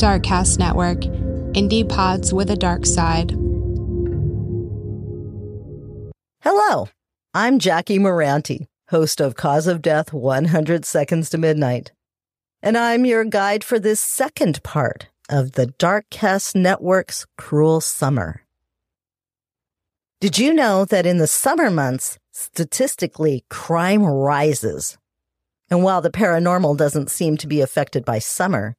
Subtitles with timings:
[0.00, 1.00] Darkcast Network,
[1.52, 3.32] indie pods with a dark side.
[6.40, 6.88] Hello,
[7.34, 11.92] I'm Jackie Moranti, host of Cause of Death 100 Seconds to Midnight.
[12.62, 18.40] And I'm your guide for this second part of the Darkcast Network's Cruel Summer.
[20.18, 24.96] Did you know that in the summer months, statistically, crime rises?
[25.68, 28.76] And while the paranormal doesn't seem to be affected by summer,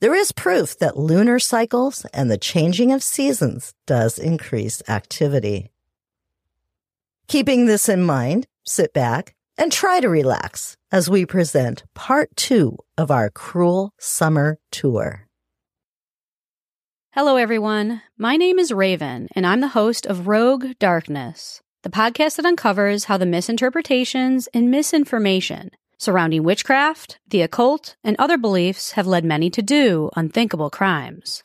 [0.00, 5.72] there is proof that lunar cycles and the changing of seasons does increase activity.
[7.28, 12.78] Keeping this in mind, sit back and try to relax as we present part two
[12.96, 15.26] of our cruel summer tour.
[17.12, 18.00] Hello, everyone.
[18.16, 23.04] My name is Raven, and I'm the host of Rogue Darkness, the podcast that uncovers
[23.04, 29.50] how the misinterpretations and misinformation surrounding witchcraft, the occult, and other beliefs have led many
[29.50, 31.42] to do unthinkable crimes.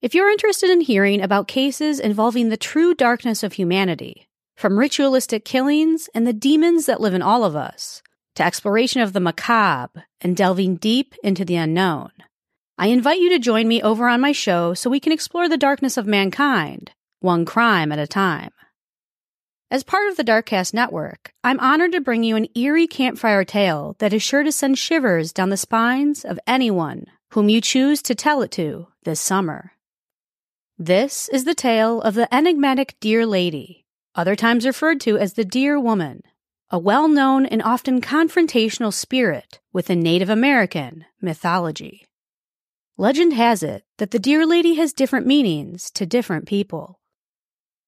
[0.00, 5.44] If you're interested in hearing about cases involving the true darkness of humanity, from ritualistic
[5.44, 8.02] killings and the demons that live in all of us,
[8.36, 12.10] to exploration of the macabre and delving deep into the unknown,
[12.78, 15.58] I invite you to join me over on my show so we can explore the
[15.58, 18.52] darkness of mankind, one crime at a time.
[19.72, 23.94] As part of the Darkcast network, I'm honored to bring you an eerie campfire tale
[24.00, 28.16] that is sure to send shivers down the spines of anyone whom you choose to
[28.16, 29.74] tell it to this summer.
[30.76, 35.44] This is the tale of the enigmatic Deer Lady, other times referred to as the
[35.44, 36.24] Deer Woman,
[36.70, 42.08] a well known and often confrontational spirit within Native American mythology.
[42.96, 46.98] Legend has it that the Deer Lady has different meanings to different people.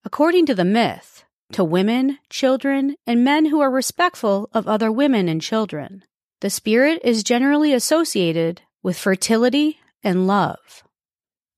[0.05, 1.22] According to the myth,
[1.53, 6.03] to women, children, and men who are respectful of other women and children.
[6.41, 10.83] The spirit is generally associated with fertility and love.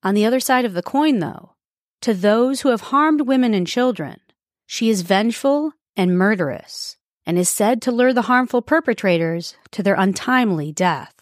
[0.03, 1.55] On the other side of the coin, though,
[2.01, 4.19] to those who have harmed women and children,
[4.67, 9.95] she is vengeful and murderous, and is said to lure the harmful perpetrators to their
[9.95, 11.15] untimely death.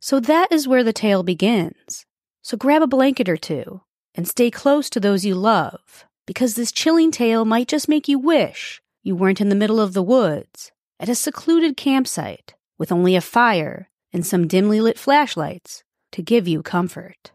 [0.00, 2.06] So that is where the tale begins.
[2.42, 3.82] So grab a blanket or two
[4.14, 8.16] and stay close to those you love because this chilling tale might just make you
[8.16, 10.70] wish you weren't in the middle of the woods
[11.00, 15.82] at a secluded campsite with only a fire and some dimly lit flashlights
[16.12, 17.32] to give you comfort.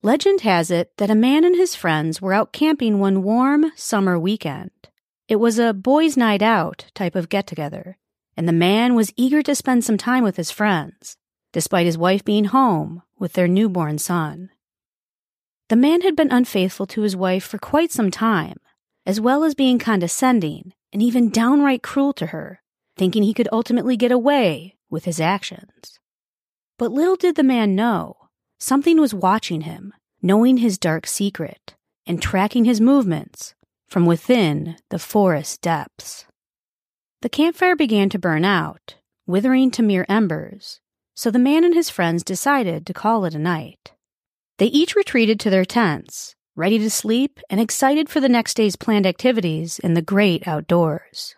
[0.00, 4.16] Legend has it that a man and his friends were out camping one warm summer
[4.16, 4.70] weekend.
[5.26, 7.98] It was a boys' night out type of get together,
[8.36, 11.16] and the man was eager to spend some time with his friends,
[11.52, 14.50] despite his wife being home with their newborn son.
[15.68, 18.56] The man had been unfaithful to his wife for quite some time,
[19.04, 22.62] as well as being condescending and even downright cruel to her,
[22.96, 25.98] thinking he could ultimately get away with his actions.
[26.78, 28.16] But little did the man know,
[28.58, 29.92] something was watching him,
[30.22, 31.74] knowing his dark secret,
[32.06, 33.54] and tracking his movements
[33.88, 36.24] from within the forest depths.
[37.20, 38.96] The campfire began to burn out,
[39.26, 40.80] withering to mere embers,
[41.14, 43.92] so the man and his friends decided to call it a night.
[44.58, 48.74] They each retreated to their tents, ready to sleep and excited for the next day's
[48.74, 51.36] planned activities in the great outdoors.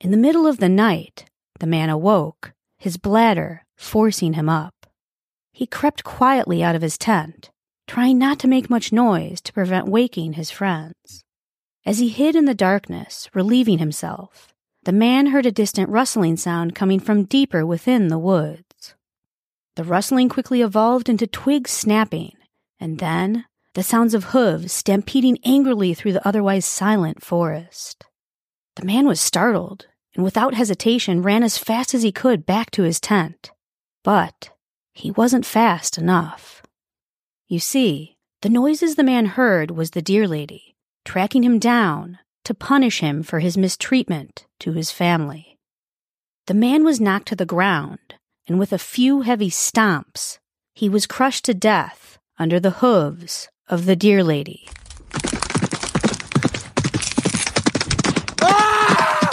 [0.00, 1.24] In the middle of the night,
[1.58, 4.86] the man awoke, his bladder forcing him up.
[5.52, 7.50] He crept quietly out of his tent,
[7.88, 11.24] trying not to make much noise to prevent waking his friends.
[11.84, 16.76] As he hid in the darkness, relieving himself, the man heard a distant rustling sound
[16.76, 18.94] coming from deeper within the woods.
[19.74, 22.34] The rustling quickly evolved into twigs snapping
[22.82, 23.44] and then
[23.74, 28.04] the sounds of hooves stampeding angrily through the otherwise silent forest.
[28.74, 32.82] The man was startled and without hesitation ran as fast as he could back to
[32.82, 33.52] his tent.
[34.02, 34.50] But
[34.92, 36.62] he wasn't fast enough.
[37.46, 42.52] You see, the noises the man heard was the deer lady, tracking him down to
[42.52, 45.56] punish him for his mistreatment to his family.
[46.48, 48.16] The man was knocked to the ground,
[48.48, 50.40] and with a few heavy stomps,
[50.74, 54.68] he was crushed to death under the hooves of the deer lady.
[58.42, 59.30] Ah!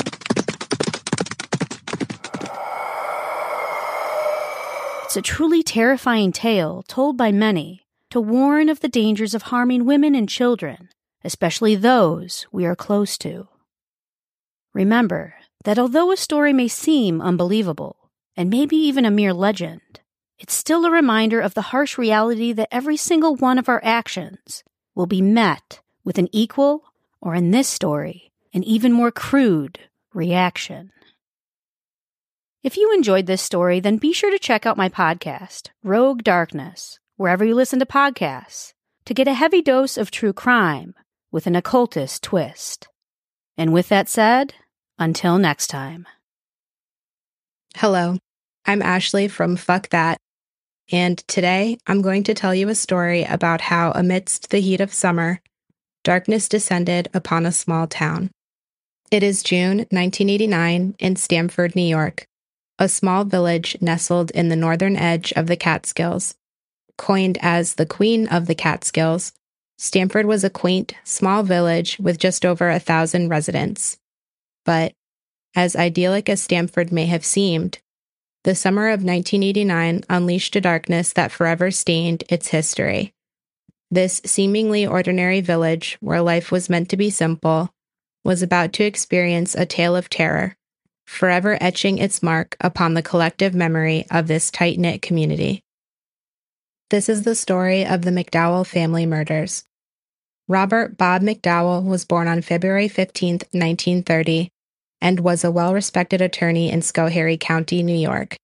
[5.06, 9.86] It's a truly terrifying tale told by many to warn of the dangers of harming
[9.86, 10.90] women and children,
[11.24, 13.48] especially those we are close to.
[14.72, 15.34] Remember
[15.64, 20.02] that although a story may seem unbelievable, and maybe even a mere legend,
[20.40, 24.64] it's still a reminder of the harsh reality that every single one of our actions
[24.96, 26.84] will be met with an equal,
[27.22, 29.80] or in this story, an even more crude
[30.14, 30.92] reaction.
[32.64, 37.00] If you enjoyed this story, then be sure to check out my podcast, Rogue Darkness,
[37.18, 38.74] wherever you listen to podcasts,
[39.06, 40.94] to get a heavy dose of true crime
[41.32, 42.88] with an occultist twist.
[43.58, 44.54] And with that said,
[44.98, 46.08] until next time.
[47.76, 48.18] Hello,
[48.66, 50.18] I'm Ashley from Fuck That,
[50.92, 54.94] and today I'm going to tell you a story about how, amidst the heat of
[54.94, 55.42] summer,
[56.04, 58.32] darkness descended upon a small town.
[59.12, 62.28] It is June 1989 in Stamford, New York,
[62.78, 66.36] a small village nestled in the northern edge of the Catskills.
[66.98, 69.34] Coined as the Queen of the Catskills,
[69.78, 73.98] Stamford was a quaint, small village with just over a thousand residents.
[74.66, 74.94] But,
[75.56, 77.80] as idyllic as Stamford may have seemed,
[78.44, 83.14] the summer of 1989 unleashed a darkness that forever stained its history.
[83.92, 87.70] This seemingly ordinary village, where life was meant to be simple,
[88.24, 90.56] was about to experience a tale of terror,
[91.06, 95.64] forever etching its mark upon the collective memory of this tight knit community.
[96.90, 99.66] This is the story of the McDowell family murders.
[100.48, 104.52] Robert Bob McDowell was born on February 15, 1930,
[105.02, 108.38] and was a well respected attorney in Schoharie County, New York.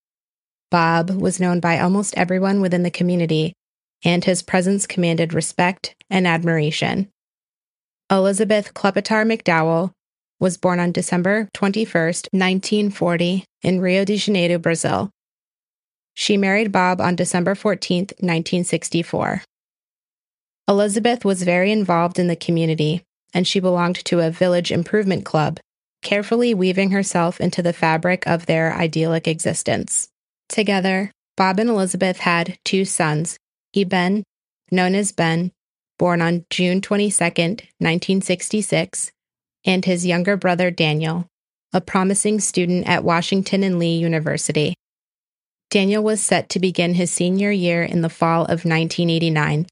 [0.72, 3.54] Bob was known by almost everyone within the community,
[4.04, 7.10] and his presence commanded respect and admiration.
[8.10, 9.92] Elizabeth Klepetar McDowell
[10.40, 11.92] was born on December 21,
[12.32, 15.10] 1940, in Rio de Janeiro, Brazil.
[16.14, 19.44] She married Bob on December 14, 1964.
[20.68, 23.04] Elizabeth was very involved in the community,
[23.34, 25.60] and she belonged to a village improvement club,
[26.06, 30.08] carefully weaving herself into the fabric of their idyllic existence.
[30.48, 33.38] Together, Bob and Elizabeth had two sons,
[33.76, 34.24] Eben,
[34.72, 35.52] known as Ben,
[36.00, 39.12] born on June 22, 1966,
[39.66, 41.28] and his younger brother Daniel,
[41.74, 44.76] a promising student at Washington and Lee University.
[45.70, 49.68] Daniel was set to begin his senior year in the fall of 1989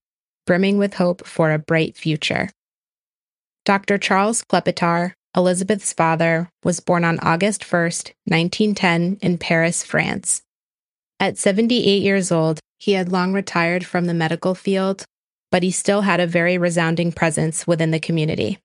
[0.46, 2.50] brimming with hope for a bright future.
[3.66, 3.98] Dr.
[3.98, 7.82] Charles Klepetar, Elizabeth's father, was born on August 1,
[8.26, 10.44] 1910, in Paris, France.
[11.20, 15.06] At 78 years old, he had long retired from the medical field,
[15.52, 18.60] but he still had a very resounding presence within the community.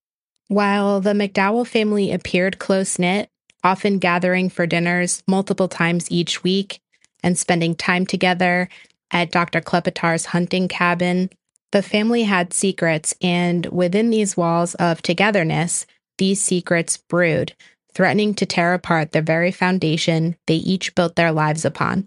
[0.48, 3.28] While the McDowell family appeared close knit,
[3.62, 6.80] often gathering for dinners multiple times each week
[7.22, 8.68] and spending time together
[9.10, 9.60] at Dr.
[9.60, 11.30] Klepetar's hunting cabin,
[11.70, 15.86] the family had secrets, and within these walls of togetherness,
[16.18, 17.54] these secrets brewed,
[17.94, 22.06] threatening to tear apart the very foundation they each built their lives upon.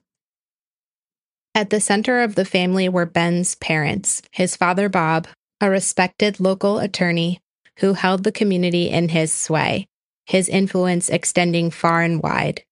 [1.53, 5.27] At the center of the family were Ben's parents, his father Bob,
[5.59, 7.39] a respected local attorney
[7.79, 9.87] who held the community in his sway,
[10.25, 12.63] his influence extending far and wide,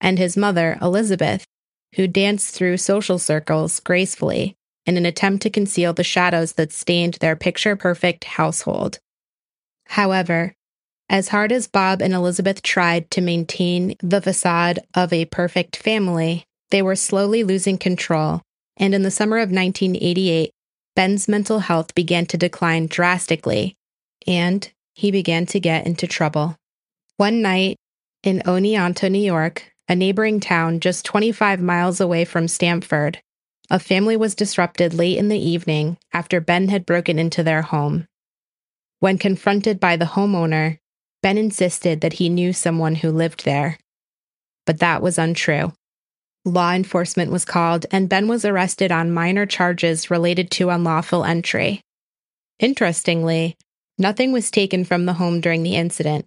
[0.00, 1.46] and his mother, Elizabeth,
[1.94, 7.14] who danced through social circles gracefully in an attempt to conceal the shadows that stained
[7.14, 8.98] their picture perfect household.
[9.86, 10.54] However,
[11.08, 16.44] as hard as Bob and Elizabeth tried to maintain the facade of a perfect family,
[16.70, 18.42] they were slowly losing control,
[18.76, 20.50] and in the summer of 1988,
[20.96, 23.76] Ben's mental health began to decline drastically,
[24.26, 26.56] and he began to get into trouble.
[27.16, 27.76] One night
[28.22, 33.20] in Oneonta, New York, a neighboring town just 25 miles away from Stamford,
[33.70, 38.06] a family was disrupted late in the evening after Ben had broken into their home.
[39.00, 40.78] When confronted by the homeowner,
[41.24, 43.78] Ben insisted that he knew someone who lived there.
[44.66, 45.72] But that was untrue.
[46.44, 51.80] Law enforcement was called, and Ben was arrested on minor charges related to unlawful entry.
[52.58, 53.56] Interestingly,
[53.96, 56.26] nothing was taken from the home during the incident.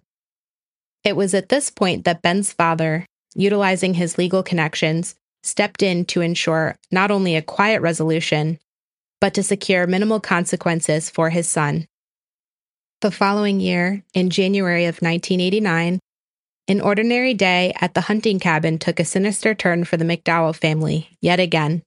[1.04, 5.14] It was at this point that Ben's father, utilizing his legal connections,
[5.44, 8.58] stepped in to ensure not only a quiet resolution,
[9.20, 11.86] but to secure minimal consequences for his son.
[13.00, 16.00] The following year, in January of 1989,
[16.66, 21.16] an ordinary day at the hunting cabin took a sinister turn for the McDowell family,
[21.20, 21.84] yet again.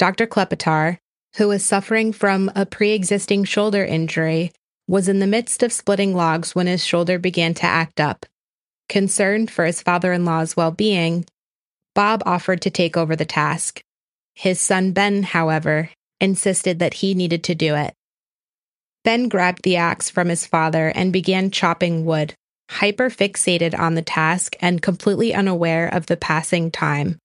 [0.00, 0.26] Dr.
[0.26, 0.98] Klepetar,
[1.36, 4.50] who was suffering from a pre existing shoulder injury,
[4.88, 8.26] was in the midst of splitting logs when his shoulder began to act up.
[8.88, 11.24] Concerned for his father in law's well being,
[11.94, 13.80] Bob offered to take over the task.
[14.34, 15.90] His son Ben, however,
[16.20, 17.94] insisted that he needed to do it.
[19.04, 22.34] Ben grabbed the axe from his father and began chopping wood,
[22.70, 27.18] hyper fixated on the task and completely unaware of the passing time.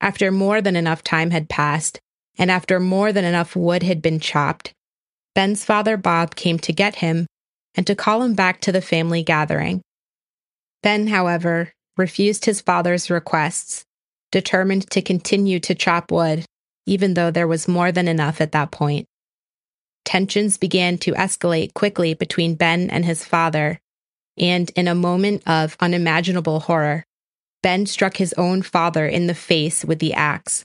[0.00, 1.98] After more than enough time had passed,
[2.38, 4.72] and after more than enough wood had been chopped,
[5.34, 7.26] Ben's father Bob came to get him
[7.74, 9.82] and to call him back to the family gathering.
[10.82, 13.84] Ben, however, refused his father's requests
[14.30, 16.44] determined to continue to chop wood
[16.86, 19.06] even though there was more than enough at that point.
[20.06, 23.80] Tensions began to escalate quickly between Ben and his father,
[24.38, 27.04] and in a moment of unimaginable horror,
[27.62, 30.64] Ben struck his own father in the face with the axe.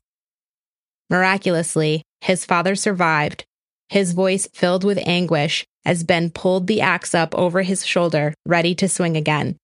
[1.09, 3.43] Miraculously, his father survived,
[3.89, 8.75] his voice filled with anguish as Ben pulled the axe up over his shoulder, ready
[8.75, 9.57] to swing again.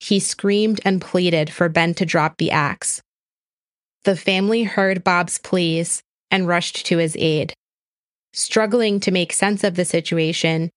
[0.00, 3.00] He screamed and pleaded for Ben to drop the axe.
[4.02, 7.54] The family heard Bob's pleas and rushed to his aid.
[8.32, 10.70] Struggling to make sense of the situation,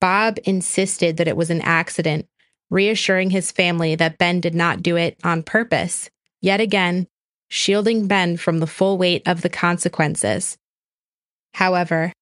[0.00, 2.26] Bob insisted that it was an accident,
[2.70, 7.06] reassuring his family that Ben did not do it on purpose, yet again,
[7.48, 10.56] shielding Ben from the full weight of the consequences.
[11.54, 12.12] However,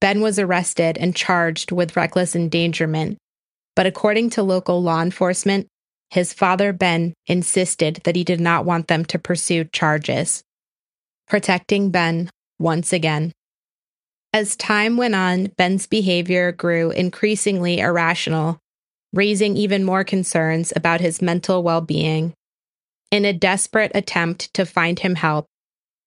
[0.00, 3.18] Ben was arrested and charged with reckless endangerment,
[3.74, 5.66] but according to local law enforcement,
[6.10, 10.42] his father, Ben, insisted that he did not want them to pursue charges.
[11.26, 13.32] Protecting Ben once again.
[14.32, 18.58] As time went on, Ben's behavior grew increasingly irrational,
[19.12, 22.34] raising even more concerns about his mental well being.
[23.10, 25.46] In a desperate attempt to find him help,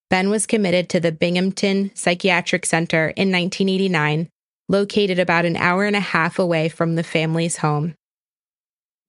[0.08, 4.28] Ben was committed to the Binghamton Psychiatric Center in 1989,
[4.68, 7.94] located about an hour and a half away from the family's home.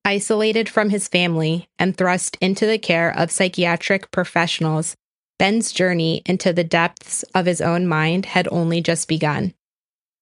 [0.04, 4.96] Isolated from his family and thrust into the care of psychiatric professionals,
[5.40, 9.54] Ben's journey into the depths of his own mind had only just begun.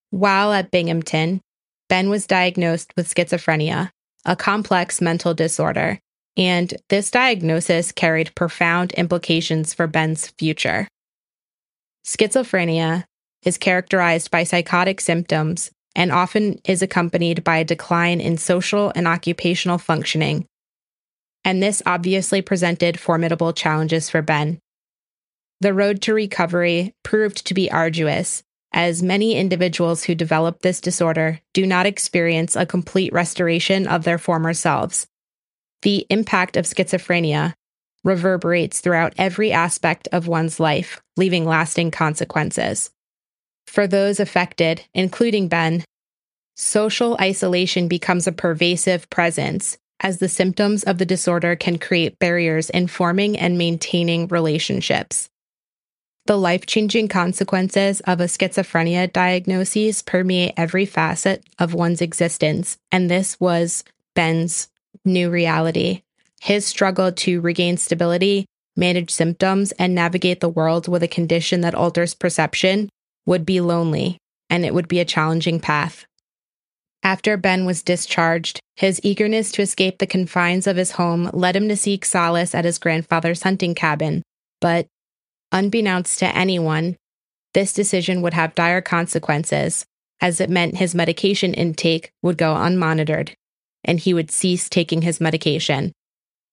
[0.10, 1.42] While at Binghamton,
[1.90, 3.90] Ben was diagnosed with schizophrenia,
[4.26, 6.00] a complex mental disorder,
[6.38, 10.88] and this diagnosis carried profound implications for Ben's future.
[12.06, 13.04] Schizophrenia
[13.44, 19.08] is characterized by psychotic symptoms and often is accompanied by a decline in social and
[19.08, 20.46] occupational functioning.
[21.44, 24.60] And this obviously presented formidable challenges for Ben.
[25.62, 28.42] The road to recovery proved to be arduous,
[28.74, 34.18] as many individuals who develop this disorder do not experience a complete restoration of their
[34.18, 35.06] former selves.
[35.84, 37.54] The impact of schizophrenia
[38.04, 42.90] reverberates throughout every aspect of one's life, leaving lasting consequences.
[43.68, 45.86] For those affected, including Ben,
[46.56, 52.72] social isolation becomes a pervasive presence as the symptoms of the disorder can create barriers
[52.72, 55.30] in forming and maintaining relationships.
[56.28, 63.10] The life changing consequences of a schizophrenia diagnosis permeate every facet of one's existence, and
[63.10, 64.70] this was Ben's
[65.04, 66.04] new reality.
[66.40, 71.76] His struggle to regain stability, manage symptoms, and navigate the world with a condition that
[71.76, 72.90] alters perception
[73.26, 74.18] would be lonely,
[74.50, 76.06] and it would be a challenging path.
[77.04, 81.68] After Ben was discharged, his eagerness to escape the confines of his home led him
[81.68, 84.22] to seek solace at his grandfather's hunting cabin.
[84.60, 84.86] But,
[85.52, 86.98] unbeknownst to anyone,
[87.54, 89.86] this decision would have dire consequences,
[90.22, 93.34] as it meant his medication intake would go unmonitored,
[93.84, 95.92] and he would cease taking his medication.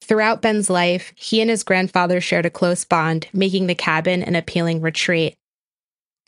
[0.02, 4.36] Throughout Ben's life, he and his grandfather shared a close bond, making the cabin an
[4.36, 5.34] appealing retreat.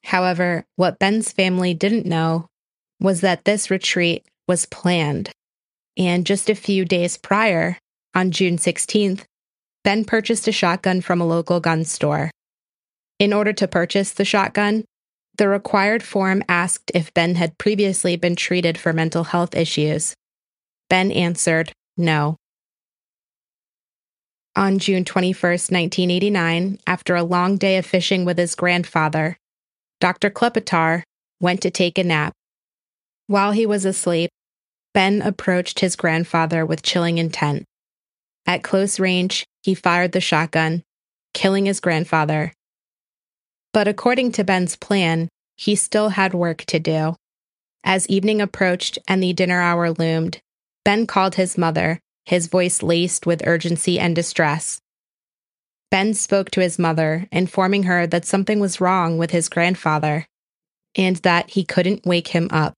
[0.04, 2.46] However, what Ben's family didn't know
[3.00, 5.30] was that this retreat was planned.
[5.96, 7.78] And just a few days prior,
[8.14, 9.24] on June 16th,
[9.84, 12.30] Ben purchased a shotgun from a local gun store.
[13.20, 14.86] In order to purchase the shotgun,
[15.36, 20.14] the required form asked if Ben had previously been treated for mental health issues.
[20.88, 22.38] Ben answered no.
[24.56, 29.36] On June 21, 1989, after a long day of fishing with his grandfather,
[30.00, 30.30] Dr.
[30.30, 31.02] Klepetar
[31.40, 32.32] went to take a nap.
[33.26, 34.30] While he was asleep,
[34.94, 37.64] Ben approached his grandfather with chilling intent.
[38.46, 40.82] At close range, he fired the shotgun,
[41.34, 42.54] killing his grandfather.
[43.72, 47.16] But according to Ben's plan, he still had work to do.
[47.84, 50.40] As evening approached and the dinner hour loomed,
[50.84, 54.80] Ben called his mother, his voice laced with urgency and distress.
[55.90, 60.26] Ben spoke to his mother, informing her that something was wrong with his grandfather
[60.96, 62.74] and that he couldn't wake him up.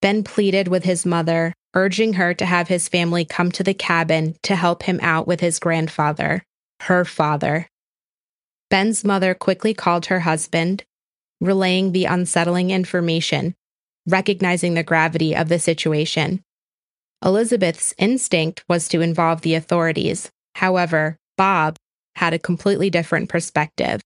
[0.00, 4.36] Ben pleaded with his mother, urging her to have his family come to the cabin
[4.42, 6.42] to help him out with his grandfather,
[6.80, 7.66] her father.
[8.74, 10.82] Ben's mother quickly called her husband,
[11.40, 13.54] relaying the unsettling information,
[14.04, 16.42] recognizing the gravity of the situation.
[17.24, 20.28] Elizabeth's instinct was to involve the authorities.
[20.56, 21.76] However, Bob
[22.16, 24.00] had a completely different perspective.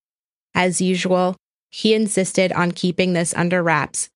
[0.55, 1.37] As usual,
[1.71, 4.11] he insisted on keeping this under wraps,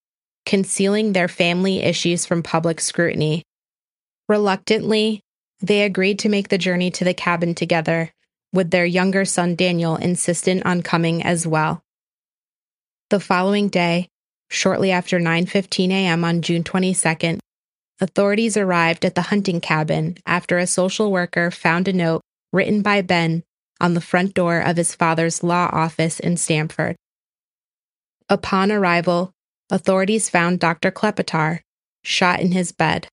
[0.45, 3.43] concealing their family issues from public scrutiny.
[4.29, 5.23] Reluctantly,
[5.63, 8.11] they agreed to make the journey to the cabin together,
[8.53, 11.83] with their younger son Daniel insistent on coming as well.
[13.11, 14.09] The following day,
[14.51, 16.25] shortly after 9:15 a.m.
[16.25, 17.41] on June 22nd,
[18.01, 23.03] authorities arrived at the hunting cabin after a social worker found a note written by
[23.03, 23.43] Ben
[23.81, 26.97] on the front door of his father's law office in Stamford.
[28.29, 29.33] Upon arrival,
[29.71, 30.91] authorities found Dr.
[30.91, 31.61] Klepetar
[32.05, 33.09] shot in his bed.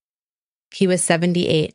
[0.71, 1.73] He was 78.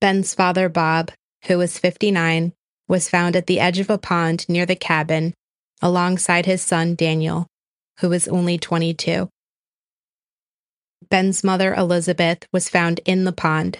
[0.00, 1.10] Ben's father, Bob,
[1.44, 2.52] who was 59,
[2.88, 5.34] was found at the edge of a pond near the cabin
[5.82, 7.46] alongside his son Daniel,
[8.00, 9.28] who was only 22.
[11.08, 13.78] Ben's mother, Elizabeth, was found in the pond.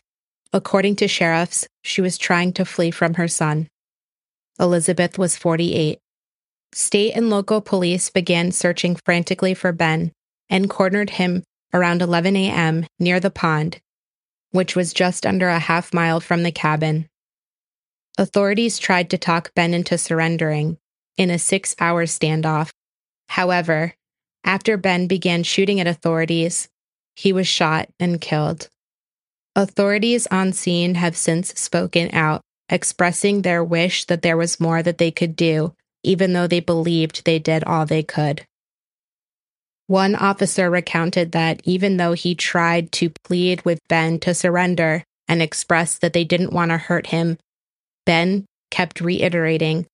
[0.52, 3.68] According to sheriffs, she was trying to flee from her son.
[4.58, 5.98] Elizabeth was 48.
[6.72, 10.12] State and local police began searching frantically for Ben
[10.48, 12.86] and cornered him around 11 a.m.
[12.98, 13.78] near the pond,
[14.50, 17.06] which was just under a half mile from the cabin.
[18.18, 20.78] Authorities tried to talk Ben into surrendering,
[21.18, 22.70] in a six hour standoff.
[23.28, 23.94] However,
[24.42, 26.68] after Ben began shooting at authorities,
[27.14, 28.68] he was shot and killed.
[29.54, 34.98] Authorities on scene have since spoken out, expressing their wish that there was more that
[34.98, 38.46] they could do, even though they believed they did all they could.
[39.88, 45.42] One officer recounted that even though he tried to plead with Ben to surrender and
[45.42, 47.38] express that they didn't want to hurt him,
[48.06, 49.86] Ben kept reiterating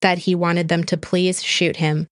[0.00, 2.08] that he wanted them to please shoot him.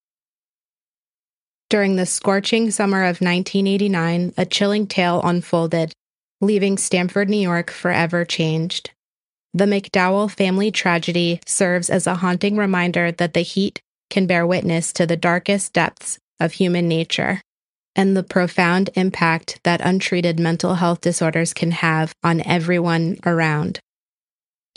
[1.69, 5.93] During the scorching summer of 1989, a chilling tale unfolded,
[6.41, 8.91] leaving Stamford, New York forever changed.
[9.53, 14.93] The McDowell family tragedy serves as a haunting reminder that the heat can bear witness
[14.93, 17.41] to the darkest depths of human nature
[17.97, 23.81] and the profound impact that untreated mental health disorders can have on everyone around.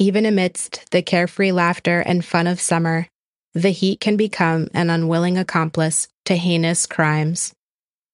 [0.02, 3.06] Even amidst the carefree laughter and fun of summer,
[3.54, 7.52] the heat can become an unwilling accomplice to heinous crimes.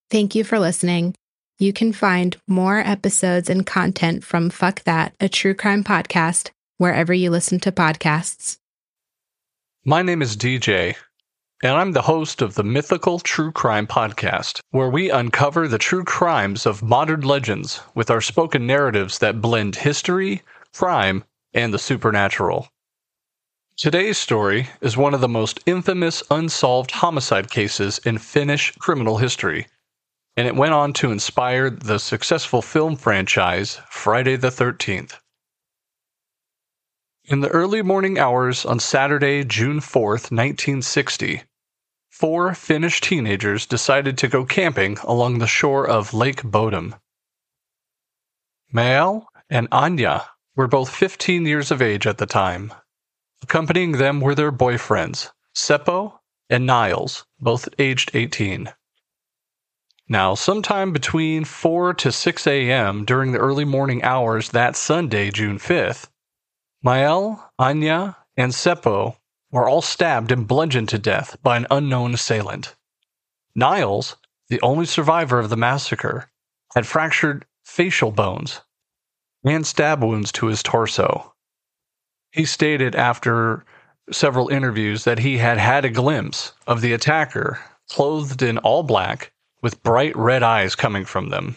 [0.10, 1.13] Thank you for listening.
[1.60, 7.13] You can find more episodes and content from Fuck That, a true crime podcast, wherever
[7.13, 8.58] you listen to podcasts.
[9.86, 10.95] My name is DJ,
[11.62, 16.04] and I'm the host of the Mythical True Crime Podcast, where we uncover the true
[16.04, 20.41] crimes of modern legends with our spoken narratives that blend history,
[20.74, 21.24] crime,
[21.56, 22.68] and the supernatural.
[23.78, 29.68] Today's story is one of the most infamous unsolved homicide cases in Finnish criminal history,
[30.38, 35.15] and it went on to inspire the successful film franchise Friday the 13th.
[37.24, 41.44] In the early morning hours on Saturday, June 4th, 1960,
[42.10, 46.96] four Finnish teenagers decided to go camping along the shore of Lake Bodom.
[48.72, 52.74] Mael and Anya were both 15 years of age at the time.
[53.44, 58.74] Accompanying them were their boyfriends, Seppo and Niles, both aged 18.
[60.08, 63.06] Now, sometime between 4 to 6 a.m.
[63.06, 66.10] during the early morning hours that Sunday, June 5th,
[66.84, 69.18] Mael, Anya, and Seppo
[69.52, 72.76] were all stabbed and bludgeoned to death by an unknown assailant.
[73.56, 74.18] Niles,
[74.50, 76.30] the only survivor of the massacre,
[76.76, 78.62] had fractured facial bones
[79.45, 81.34] and stab wounds to his torso.
[82.31, 83.63] He stated after
[84.12, 89.31] several interviews that he had had a glimpse of the attacker clothed in all black
[89.62, 91.55] with bright red eyes coming from them.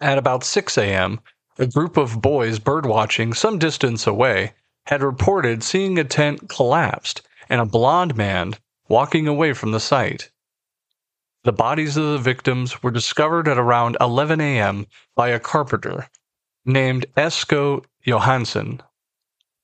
[0.00, 1.20] At about 6 a.m.,
[1.58, 4.54] a group of boys birdwatching some distance away
[4.86, 8.54] had reported seeing a tent collapsed and a blond man
[8.88, 10.30] walking away from the site.
[11.44, 14.86] The bodies of the victims were discovered at around 11 a.m.
[15.14, 16.08] by a carpenter
[16.72, 18.80] named Esko Johansson.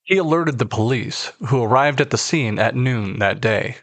[0.03, 3.77] He alerted the police, who arrived at the scene at noon that day.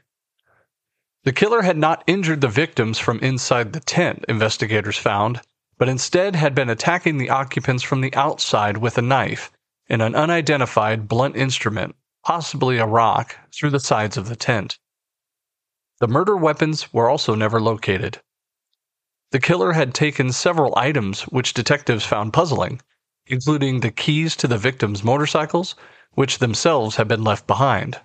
[1.23, 5.41] The killer had not injured the victims from inside the tent, investigators found,
[5.77, 9.51] but instead had been attacking the occupants from the outside with a knife
[9.87, 14.79] and an unidentified blunt instrument, possibly a rock, through the sides of the tent.
[15.99, 18.21] The murder weapons were also never located.
[19.31, 22.81] The killer had taken several items which detectives found puzzling,
[23.27, 25.75] including the keys to the victims' motorcycles,
[26.11, 27.99] which themselves had been left behind.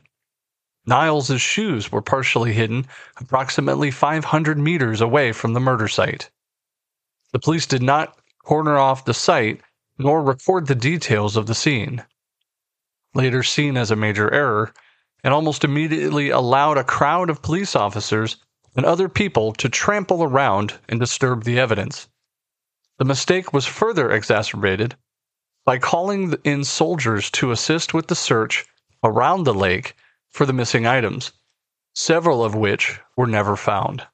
[0.87, 2.87] Niles's shoes were partially hidden
[3.19, 6.31] approximately 500 meters away from the murder site.
[7.33, 9.61] The police did not corner off the site
[9.99, 12.05] nor record the details of the scene.
[13.13, 14.73] Later seen as a major error,
[15.25, 18.37] and almost immediately allowed a crowd of police officers
[18.77, 22.09] and other people to trample around and disturb the evidence.
[22.99, 24.97] The mistake was further exacerbated
[25.69, 28.65] by calling in soldiers to assist with the search
[29.05, 29.95] around the lake
[30.31, 31.33] for the missing items.
[31.93, 34.07] several of which were never found.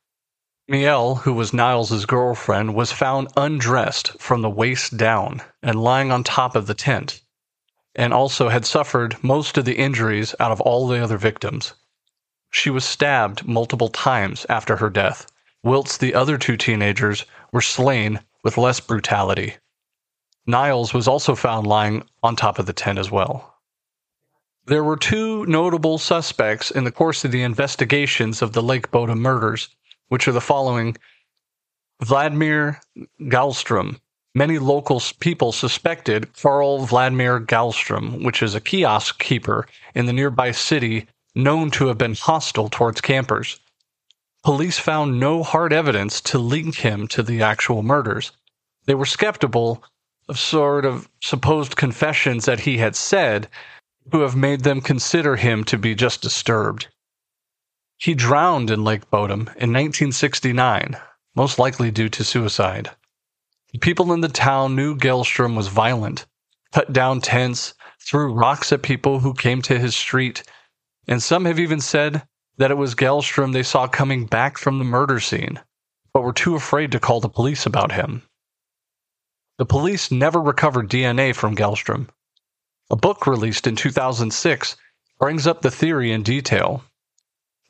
[0.67, 6.25] Miel, who was Niles's girlfriend, was found undressed from the waist down and lying on
[6.25, 7.21] top of the tent,
[7.95, 11.75] and also had suffered most of the injuries out of all the other victims.
[12.51, 15.31] She was stabbed multiple times after her death,
[15.63, 19.55] whilst the other two teenagers were slain with less brutality.
[20.47, 23.55] Niles was also found lying on top of the tent as well.
[24.67, 29.21] There were two notable suspects in the course of the investigations of the Lake Bodom
[29.21, 29.69] murders
[30.09, 30.97] which are the following
[32.03, 32.81] Vladimir
[33.21, 33.99] Gyllström.
[34.35, 40.51] Many local people suspected Karl Vladimir Gyllström, which is a kiosk keeper in the nearby
[40.51, 43.59] city known to have been hostile towards campers.
[44.43, 48.33] Police found no hard evidence to link him to the actual murders.
[48.87, 49.83] They were skeptical
[50.33, 53.49] sort of supposed confessions that he had said,
[54.11, 56.89] who have made them consider him to be just disturbed.
[57.99, 60.97] He drowned in Lake Bodom in 1969,
[61.35, 62.91] most likely due to suicide.
[63.73, 66.27] The people in the town knew Gyllström was violent,
[66.73, 70.43] cut down tents, threw rocks at people who came to his street,
[71.09, 74.85] and some have even said that it was Gyllström they saw coming back from the
[74.85, 75.61] murder scene,
[76.13, 78.23] but were too afraid to call the police about him.
[79.59, 82.09] The police never recovered DNA from Gyllström.
[82.91, 84.77] A book released in 2006
[85.19, 86.85] brings up the theory in detail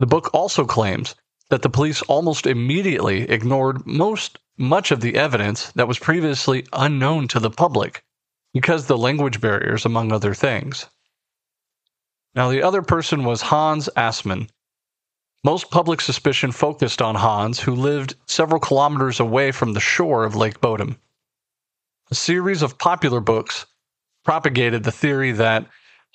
[0.01, 1.15] the book also claims
[1.51, 7.29] that the police almost immediately ignored most much of the evidence that was previously unknown
[7.29, 8.05] to the public
[8.53, 10.87] because the language barriers among other things.
[12.35, 14.51] Now the other person was Hans Assmann.
[15.45, 20.35] Most public suspicion focused on Hans, who lived several kilometers away from the shore of
[20.35, 20.99] Lake Bodom.
[22.11, 23.65] A series of popular books
[24.25, 25.67] propagated the theory that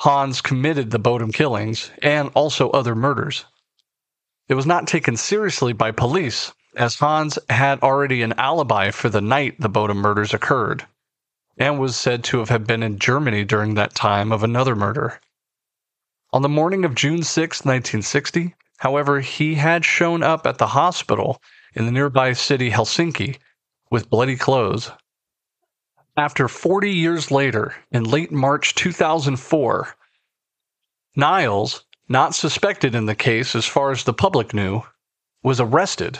[0.02, 3.46] Hans committed the Bodom killings and also other murders.
[4.48, 9.20] It was not taken seriously by police, as Hans had already an alibi for the
[9.20, 10.86] night the Bodom murders occurred,
[11.58, 15.20] and was said to have been in Germany during that time of another murder.
[16.32, 21.42] On the morning of June 6, 1960, however, he had shown up at the hospital
[21.74, 23.40] in the nearby city Helsinki
[23.90, 24.92] with bloody clothes.
[26.18, 29.96] After 40 years later, in late March 2004,
[31.16, 34.84] Niles, not suspected in the case as far as the public knew,
[35.44, 36.20] was arrested.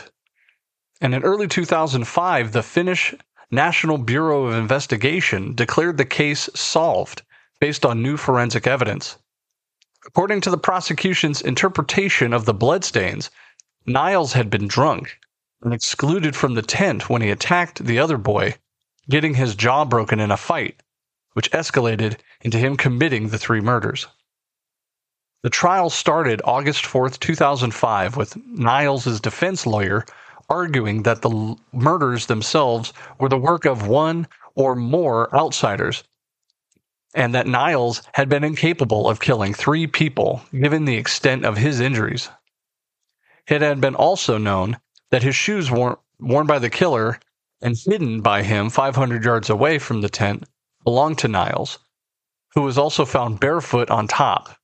[1.00, 3.14] And in early 2005, the Finnish
[3.50, 7.22] National Bureau of Investigation declared the case solved
[7.60, 9.18] based on new forensic evidence.
[10.06, 13.30] According to the prosecution's interpretation of the bloodstains,
[13.86, 15.18] Niles had been drunk
[15.62, 18.56] and excluded from the tent when he attacked the other boy,
[19.10, 20.82] getting his jaw broken in a fight,
[21.34, 24.06] which escalated into him committing the three murders.
[25.42, 30.04] The trial started August 4th, 2005, with Niles' defense lawyer
[30.50, 36.04] arguing that the murders themselves were the work of one or more outsiders,
[37.14, 41.80] and that Niles had been incapable of killing three people given the extent of his
[41.80, 42.28] injuries.
[43.48, 44.78] It had been also known
[45.10, 47.18] that his shoes worn, worn by the killer
[47.62, 50.44] and hidden by him 500 yards away from the tent
[50.84, 51.78] belonged to Niles,
[52.54, 54.56] who was also found barefoot on top.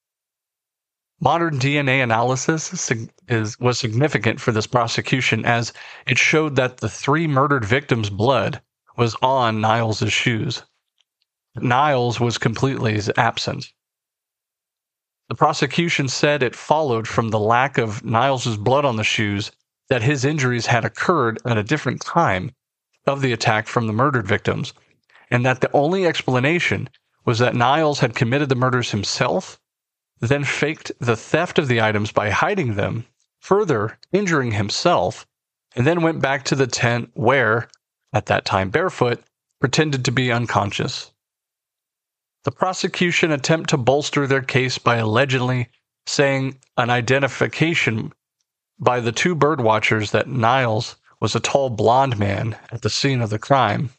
[1.20, 2.90] Modern DNA analysis
[3.28, 5.72] is, was significant for this prosecution as
[6.06, 8.60] it showed that the three murdered victims' blood
[8.96, 10.62] was on Niles' shoes.
[11.54, 13.72] Niles was completely absent.
[15.28, 19.50] The prosecution said it followed from the lack of Niles' blood on the shoes
[19.88, 22.52] that his injuries had occurred at a different time
[23.06, 24.72] of the attack from the murdered victims,
[25.30, 26.88] and that the only explanation
[27.24, 29.60] was that Niles had committed the murders himself
[30.20, 33.04] then faked the theft of the items by hiding them,
[33.40, 35.26] further injuring himself,
[35.74, 37.68] and then went back to the tent where,
[38.12, 39.22] at that time barefoot,
[39.60, 41.12] pretended to be unconscious.
[42.44, 45.68] The prosecution attempt to bolster their case by allegedly
[46.06, 48.12] saying an identification
[48.78, 53.20] by the two bird watchers that Niles was a tall blond man at the scene
[53.20, 53.90] of the crime,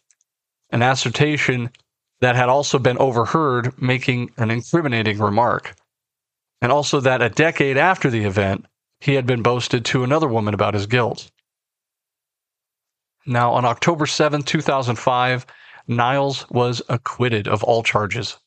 [0.70, 1.72] an assertion
[2.20, 5.76] that had also been overheard making an incriminating remark
[6.62, 8.66] and also that a decade after the event,
[9.00, 11.30] he had been boasted to another woman about his guilt.
[13.26, 15.46] Now, on October 7, 2005,
[15.88, 18.38] Niles was acquitted of all charges.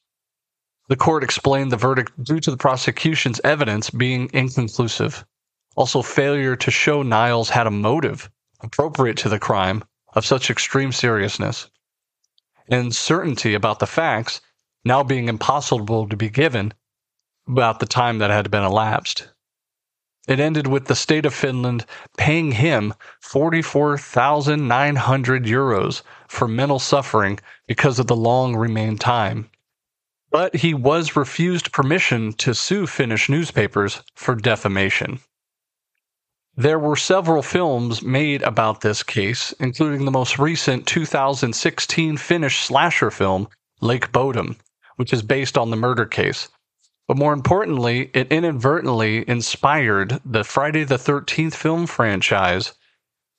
[0.89, 5.25] The court explained the verdict due to the prosecution's evidence being inconclusive,
[5.77, 8.29] also, failure to show Niles had a motive
[8.63, 11.71] appropriate to the crime of such extreme seriousness,
[12.69, 14.41] and certainty about the facts
[14.85, 16.73] now being impossible to be given
[17.47, 19.29] about the time that had been elapsed.
[20.29, 21.85] It ended with the state of Finland
[22.17, 29.51] paying him 44,900 euros for mental suffering because of the long remain time.
[30.31, 35.19] But he was refused permission to sue Finnish newspapers for defamation.
[36.57, 43.11] There were several films made about this case, including the most recent 2016 Finnish slasher
[43.11, 43.49] film,
[43.81, 44.57] Lake Bodom,
[44.97, 46.49] which is based on the murder case.
[47.07, 52.73] But more importantly, it inadvertently inspired the Friday the 13th film franchise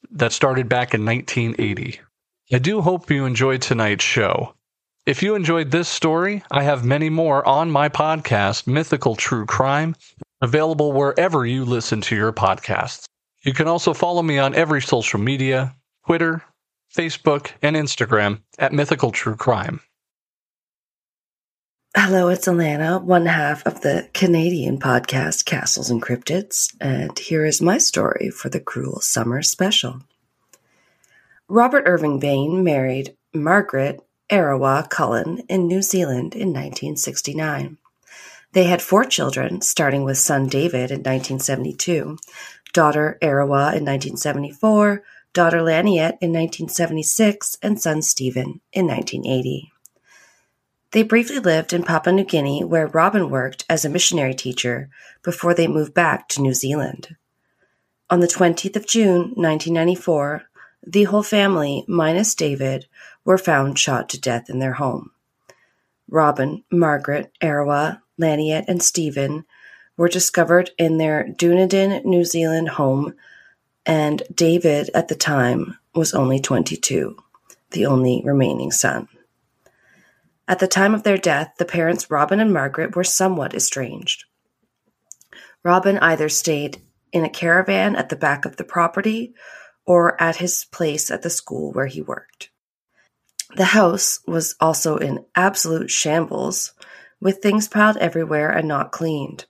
[0.10, 2.00] that started back in 1980.
[2.54, 4.56] I do hope you enjoyed tonight's show.
[5.06, 9.96] If you enjoyed this story, I have many more on my podcast, Mythical True Crime,
[10.42, 13.06] available wherever you listen to your podcasts.
[13.44, 15.76] You can also follow me on every social media
[16.06, 16.44] Twitter,
[16.96, 19.82] Facebook, and Instagram at Mythical True Crime.
[21.96, 27.62] Hello, it's Alana, one half of the Canadian podcast Castles and Cryptids, and here is
[27.62, 30.00] my story for the Cruel Summer Special.
[31.50, 34.00] Robert Irving Bain married Margaret
[34.32, 37.78] Arawa Cullen in New Zealand in 1969.
[38.54, 42.18] They had four children, starting with son David in 1972,
[42.74, 49.72] daughter Arawa in 1974, daughter Laniet in 1976, and son Stephen in 1980.
[50.92, 54.90] They briefly lived in Papua New Guinea, where Robin worked as a missionary teacher
[55.24, 57.16] before they moved back to New Zealand.
[58.10, 60.44] On the 20th of June, 1994,
[60.86, 62.88] the whole family, minus David,
[63.24, 65.12] were found shot to death in their home.
[66.10, 69.46] Robin, Margaret, Arawa, Laniet, and Stephen
[69.98, 73.16] were discovered in their Dunedin, New Zealand home,
[73.86, 77.18] and David at the time was only 22,
[77.72, 79.08] the only remaining son.
[80.48, 84.26] At the time of their death, the parents Robin and Margaret were somewhat estranged.
[85.64, 86.82] Robin either stayed
[87.12, 89.34] in a caravan at the back of the property
[89.86, 92.50] or at his place at the school where he worked.
[93.56, 96.74] The house was also in absolute shambles,
[97.22, 99.46] with things piled everywhere and not cleaned.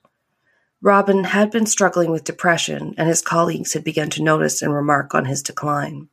[0.82, 5.14] Robin had been struggling with depression, and his colleagues had begun to notice and remark
[5.14, 6.08] on his decline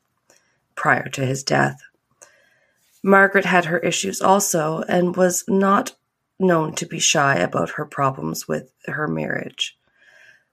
[0.76, 1.82] prior to his death.
[3.04, 5.95] Margaret had her issues also and was not
[6.39, 9.78] known to be shy about her problems with her marriage.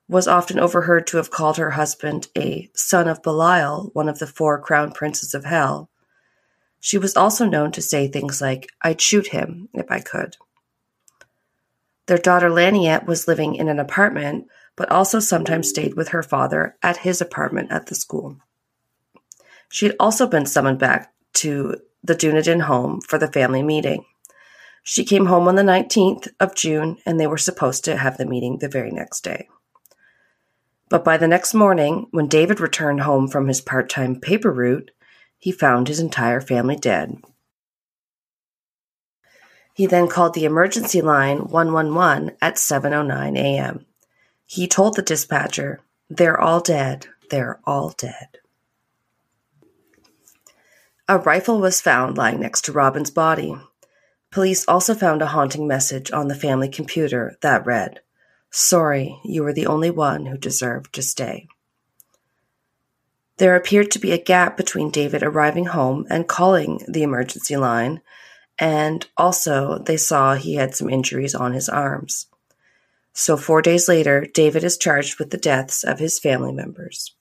[0.08, 4.26] Was often overheard to have called her husband a son of Belial, one of the
[4.26, 5.90] four crown princes of hell.
[6.80, 10.36] She was also known to say things like, I'd shoot him if I could.
[12.06, 16.76] Their daughter Laniet was living in an apartment, but also sometimes stayed with her father
[16.82, 18.38] at his apartment at the school.
[19.68, 24.04] She had also been summoned back to the Dunedin home for the family meeting.
[24.84, 28.26] She came home on the 19th of June and they were supposed to have the
[28.26, 29.48] meeting the very next day.
[30.88, 34.92] But by the next morning, when David returned home from his part time paper route,
[35.38, 37.16] he found his entire family dead.
[39.76, 43.84] He then called the emergency line 111 at 7:09 a.m.
[44.46, 47.08] He told the dispatcher, "They're all dead.
[47.28, 48.38] They're all dead."
[51.06, 53.54] A rifle was found lying next to Robin's body.
[54.30, 58.00] Police also found a haunting message on the family computer that read,
[58.50, 61.48] Sorry, you were the only one who deserved to stay.
[63.36, 68.00] There appeared to be a gap between David arriving home and calling the emergency line,
[68.58, 72.26] and also they saw he had some injuries on his arms.
[73.12, 77.14] So, four days later, David is charged with the deaths of his family members.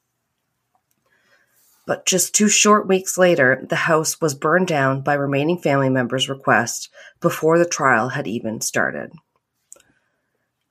[1.86, 6.30] But just two short weeks later, the house was burned down by remaining family members'
[6.30, 6.89] request
[7.21, 9.12] before the trial had even started.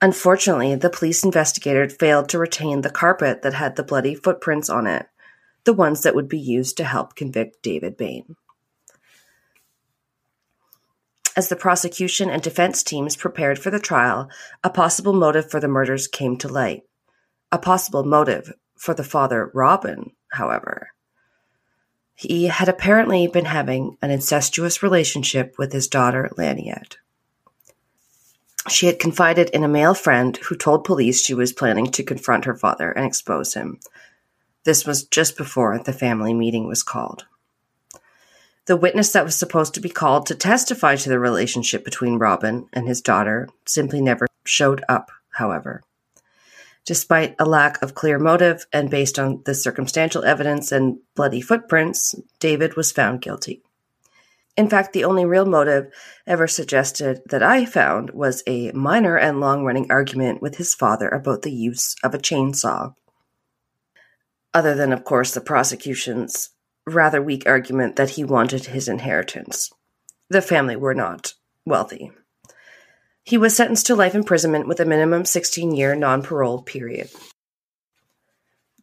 [0.02, 4.86] Unfortunately, the police investigator failed to retain the carpet that had the bloody footprints on
[4.86, 5.06] it,
[5.64, 8.36] the ones that would be used to help convict David Bain.
[11.36, 14.28] As the prosecution and defense teams prepared for the trial,
[14.62, 16.82] a possible motive for the murders came to light.
[17.50, 20.88] A possible motive for the father, Robin, however.
[22.14, 26.96] He had apparently been having an incestuous relationship with his daughter, Laniet.
[28.68, 32.44] She had confided in a male friend who told police she was planning to confront
[32.44, 33.80] her father and expose him.
[34.64, 37.26] This was just before the family meeting was called.
[38.66, 42.66] The witness that was supposed to be called to testify to the relationship between Robin
[42.72, 45.82] and his daughter simply never showed up, however.
[46.86, 52.14] Despite a lack of clear motive and based on the circumstantial evidence and bloody footprints,
[52.40, 53.62] David was found guilty.
[54.56, 55.92] In fact, the only real motive
[56.26, 61.08] ever suggested that I found was a minor and long running argument with his father
[61.08, 62.94] about the use of a chainsaw.
[64.54, 66.50] Other than, of course, the prosecution's
[66.86, 69.72] rather weak argument that he wanted his inheritance.
[70.28, 72.12] The family were not wealthy.
[73.22, 77.10] He was sentenced to life imprisonment with a minimum 16 year non parole period.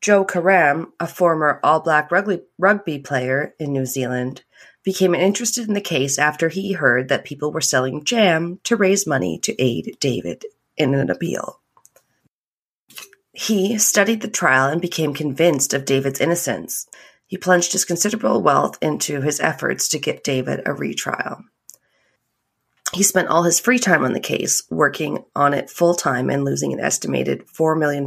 [0.02, 4.44] Joe Karam, a former All Black rugby, rugby player in New Zealand,
[4.84, 9.06] became interested in the case after he heard that people were selling jam to raise
[9.06, 10.44] money to aid David
[10.76, 11.60] in an appeal.
[13.32, 16.88] He studied the trial and became convinced of David's innocence.
[17.32, 21.46] He plunged his considerable wealth into his efforts to get David a retrial.
[22.94, 26.44] He spent all his free time on the case, working on it full time and
[26.44, 28.06] losing an estimated $4 million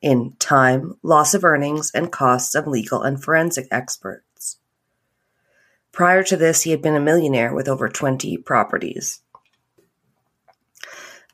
[0.00, 4.60] in time, loss of earnings, and costs of legal and forensic experts.
[5.90, 9.22] Prior to this, he had been a millionaire with over 20 properties.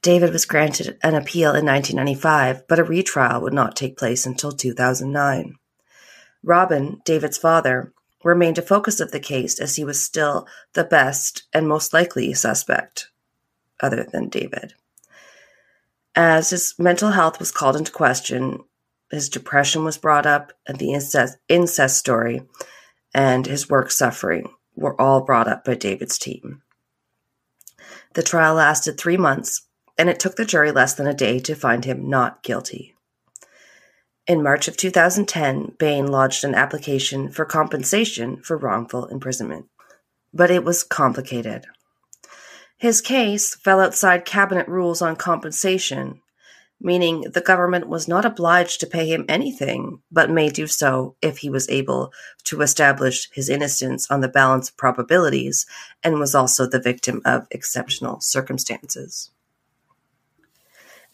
[0.01, 4.53] David was granted an appeal in 1995, but a retrial would not take place until
[4.53, 5.59] 2009.
[6.47, 7.93] Robin, David's father,
[8.25, 12.33] remained a focus of the case as he was still the best and most likely
[12.33, 13.11] suspect,
[13.81, 14.75] other than David.
[16.15, 18.61] As his mental health was called into question,
[19.11, 22.43] his depression was brought up, and the incest, incest story
[23.15, 26.63] and his work suffering were all brought up by David's team.
[28.15, 29.63] The trial lasted three months,
[29.99, 32.96] and it took the jury less than a day to find him not guilty.
[34.27, 39.67] In March of 2010, Bain lodged an application for compensation for wrongful imprisonment.
[40.35, 41.67] But it was complicated.
[42.77, 46.21] His case fell outside cabinet rules on compensation,
[46.81, 51.39] meaning the government was not obliged to pay him anything, but may do so if
[51.39, 52.13] he was able
[52.45, 55.67] to establish his innocence on the balance of probabilities
[56.03, 59.31] and was also the victim of exceptional circumstances.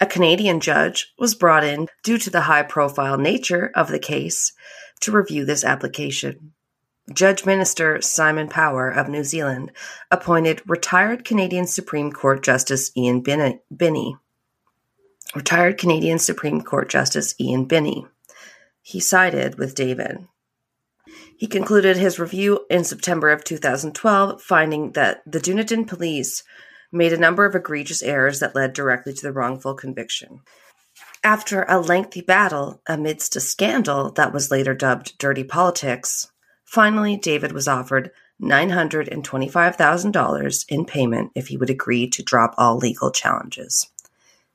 [0.03, 4.53] A Canadian judge was brought in due to the high profile nature of the case
[4.99, 6.55] to review this application.
[7.15, 9.71] Judge Minister Simon Power of New Zealand
[10.11, 14.17] appointed retired Canadian Supreme Court Justice Ian Binnie.
[15.37, 18.05] Retired Canadian Supreme Court Justice Ian Binnie.
[18.81, 20.27] He sided with David.
[21.37, 26.43] He concluded his review in September of 2012, finding that the Dunedin police
[26.93, 30.41] made a number of egregious errors that led directly to the wrongful conviction.
[31.25, 36.31] After a lengthy battle amidst a scandal that was later dubbed dirty politics,
[36.65, 38.11] finally David was offered
[38.43, 43.89] $925,000 in payment if he would agree to drop all legal challenges.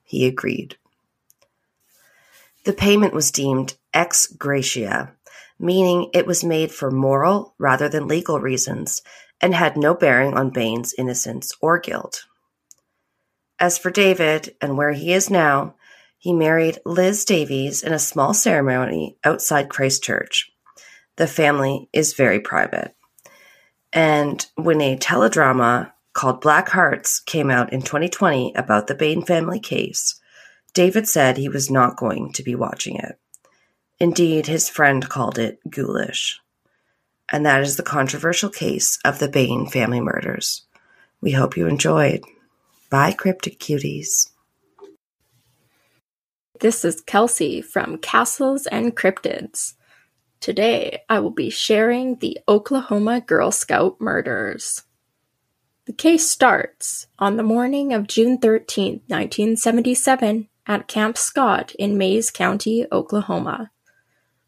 [0.03, 0.77] He agreed.
[2.65, 5.13] The payment was deemed ex gratia,
[5.57, 9.01] meaning it was made for moral rather than legal reasons
[9.41, 12.25] and had no bearing on Bain's innocence or guilt.
[13.59, 15.75] As for David and where he is now,
[16.17, 20.51] he married Liz Davies in a small ceremony outside Christchurch.
[21.15, 22.95] The family is very private.
[23.93, 29.59] And when a teledrama called Black Hearts came out in 2020 about the Bain family
[29.59, 30.19] case,
[30.73, 33.19] David said he was not going to be watching it.
[33.99, 36.39] Indeed, his friend called it ghoulish
[37.29, 40.65] and that is the controversial case of the Bain family murders.
[41.21, 42.23] We hope you enjoyed.
[42.89, 44.31] Bye, cryptic cuties.
[46.59, 49.73] This is Kelsey from Castles and Cryptids.
[50.39, 54.83] Today, I will be sharing the Oklahoma Girl Scout murders.
[55.85, 62.29] The case starts on the morning of June 13, 1977, at Camp Scott in Mayes
[62.29, 63.71] County, Oklahoma.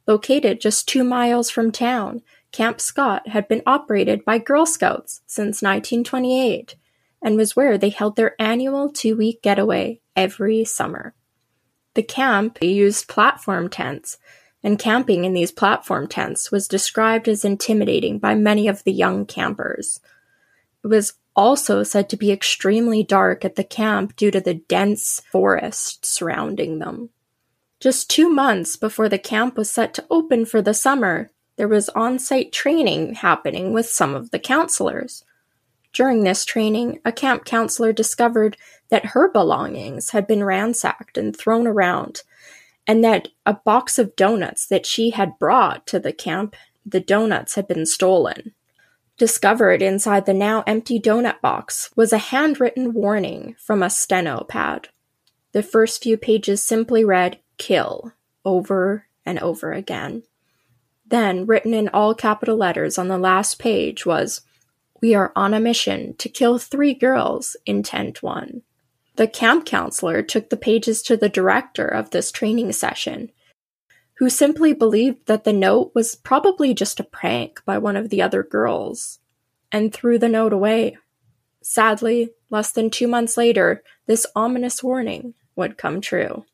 [0.06, 5.62] Located just two miles from town, Camp Scott had been operated by Girl Scouts since
[5.62, 6.75] 1928
[7.21, 11.13] and was where they held their annual two week getaway every summer.
[11.95, 14.17] The camp used platform tents,
[14.63, 19.25] and camping in these platform tents was described as intimidating by many of the young
[19.25, 19.99] campers.
[20.83, 25.21] It was also said to be extremely dark at the camp due to the dense
[25.31, 27.10] forest surrounding them.
[27.79, 31.89] Just two months before the camp was set to open for the summer, there was
[31.89, 35.25] on site training happening with some of the counselors.
[35.91, 38.55] During this training, a camp counselor discovered
[38.87, 42.23] that her belongings had been ransacked and thrown around,
[42.87, 46.55] and that a box of donuts that she had brought to the camp,
[46.85, 48.53] the donuts had been stolen.
[49.17, 54.87] Discovered inside the now empty donut box was a handwritten warning from a steno pad.
[55.51, 58.13] The first few pages simply read, Kill,
[58.45, 60.23] over and over again.
[61.10, 64.41] Then, written in all capital letters on the last page was,
[65.01, 68.62] We are on a mission to kill three girls in Tent 1.
[69.15, 73.31] The camp counselor took the pages to the director of this training session,
[74.19, 78.21] who simply believed that the note was probably just a prank by one of the
[78.21, 79.19] other girls,
[79.71, 80.97] and threw the note away.
[81.63, 86.45] Sadly, less than two months later, this ominous warning would come true.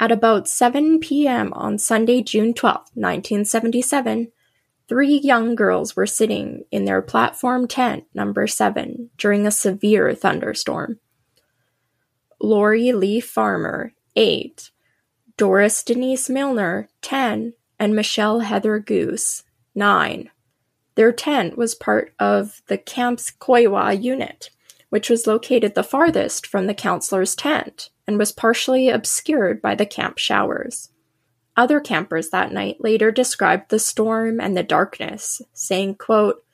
[0.00, 1.52] At about 7 p.m.
[1.54, 4.30] on Sunday, June 12, 1977,
[4.88, 11.00] three young girls were sitting in their platform tent number 7 during a severe thunderstorm.
[12.40, 14.70] Lori Lee Farmer, 8,
[15.36, 19.42] Doris Denise Milner, 10, and Michelle Heather Guse,
[19.74, 20.30] 9.
[20.94, 24.50] Their tent was part of the camp's Kiowa unit,
[24.90, 29.86] which was located the farthest from the counselor's tent and was partially obscured by the
[29.86, 30.90] camp showers.
[31.56, 36.44] Other campers that night later described the storm and the darkness, saying, quote,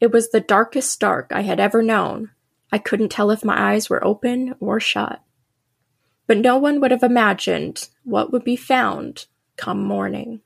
[0.00, 2.30] It was the darkest dark I had ever known.
[2.72, 5.20] I couldn't tell if my eyes were open or shut.
[6.26, 9.26] But no one would have imagined what would be found
[9.58, 10.40] come morning.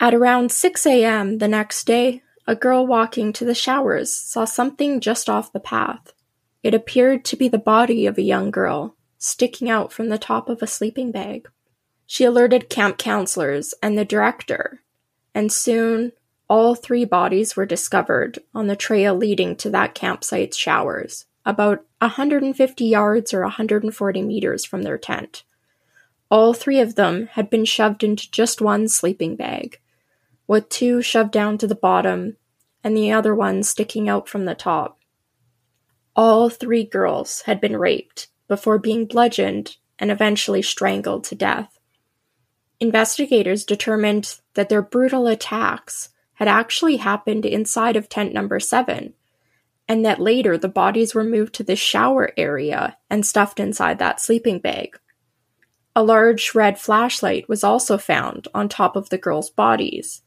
[0.00, 1.36] At around 6 a.m.
[1.36, 6.13] the next day, a girl walking to the showers saw something just off the path.
[6.64, 10.48] It appeared to be the body of a young girl, sticking out from the top
[10.48, 11.46] of a sleeping bag.
[12.06, 14.80] She alerted camp counselors and the director,
[15.34, 16.12] and soon
[16.48, 22.84] all three bodies were discovered on the trail leading to that campsite's showers, about 150
[22.84, 25.44] yards or 140 meters from their tent.
[26.30, 29.80] All three of them had been shoved into just one sleeping bag
[30.46, 32.38] with two shoved down to the bottom
[32.82, 34.98] and the other one sticking out from the top.
[36.16, 41.78] All three girls had been raped before being bludgeoned and eventually strangled to death.
[42.80, 49.14] Investigators determined that their brutal attacks had actually happened inside of tent number 7,
[49.88, 54.20] and that later the bodies were moved to the shower area and stuffed inside that
[54.20, 54.98] sleeping bag.
[55.96, 60.22] A large red flashlight was also found on top of the girls' bodies,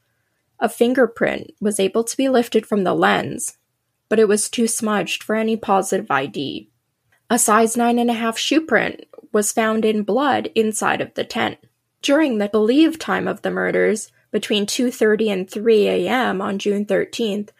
[0.60, 3.58] a fingerprint was able to be lifted from the lens,
[4.08, 6.70] but it was too smudged for any positive ID.
[7.30, 11.58] A size 9.5 shoe print was found in blood inside of the tent.
[12.00, 16.40] During the believed time of the murders, between 2:30 and 3 a.m.
[16.40, 17.50] on June 13th,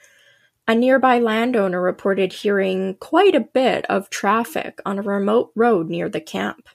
[0.66, 6.08] a nearby landowner reported hearing quite a bit of traffic on a remote road near
[6.08, 6.68] the camp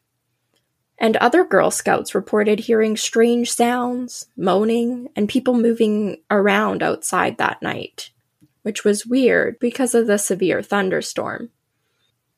[1.04, 7.62] and other Girl Scouts reported hearing strange sounds, moaning, and people moving around outside that
[7.62, 8.12] night,
[8.64, 11.50] which was weird because of the severe thunderstorm.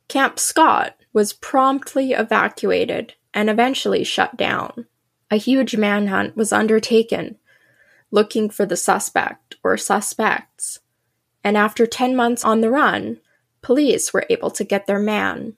[0.08, 4.86] Camp Scott was promptly evacuated and eventually shut down.
[5.32, 7.38] A huge manhunt was undertaken,
[8.12, 10.80] looking for the suspect or suspects,
[11.44, 13.20] and after 10 months on the run,
[13.62, 15.56] police were able to get their man,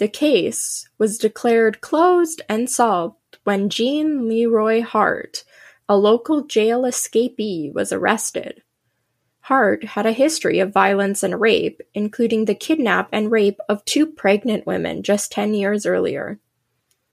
[0.00, 5.44] the case was declared closed and solved when Gene Leroy Hart,
[5.90, 8.62] a local jail escapee, was arrested.
[9.50, 14.06] Hart had a history of violence and rape, including the kidnap and rape of two
[14.06, 16.38] pregnant women just 10 years earlier.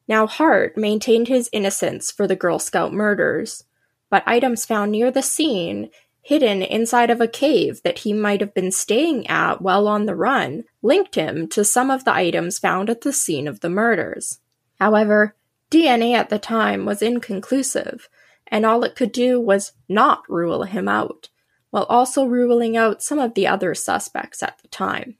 [0.07, 3.63] Now, Hart maintained his innocence for the Girl Scout murders,
[4.11, 5.89] but items found near the scene
[6.21, 10.13] hidden inside of a cave that he might have been staying at while on the
[10.13, 14.37] run, linked him to some of the items found at the scene of the murders.
[14.79, 15.35] However,
[15.71, 18.07] DNA at the time was inconclusive,
[18.45, 21.29] and all it could do was not rule him out,
[21.77, 25.15] while also ruling out some of the other suspects at the time.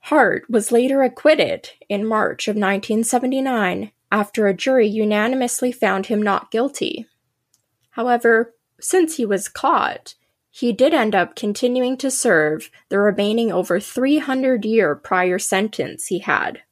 [0.00, 6.50] Hart was later acquitted in March of 1979 after a jury unanimously found him not
[6.50, 7.06] guilty.
[7.90, 10.16] However, since he was caught,
[10.50, 16.18] he did end up continuing to serve the remaining over 300 year prior sentence he
[16.18, 16.62] had.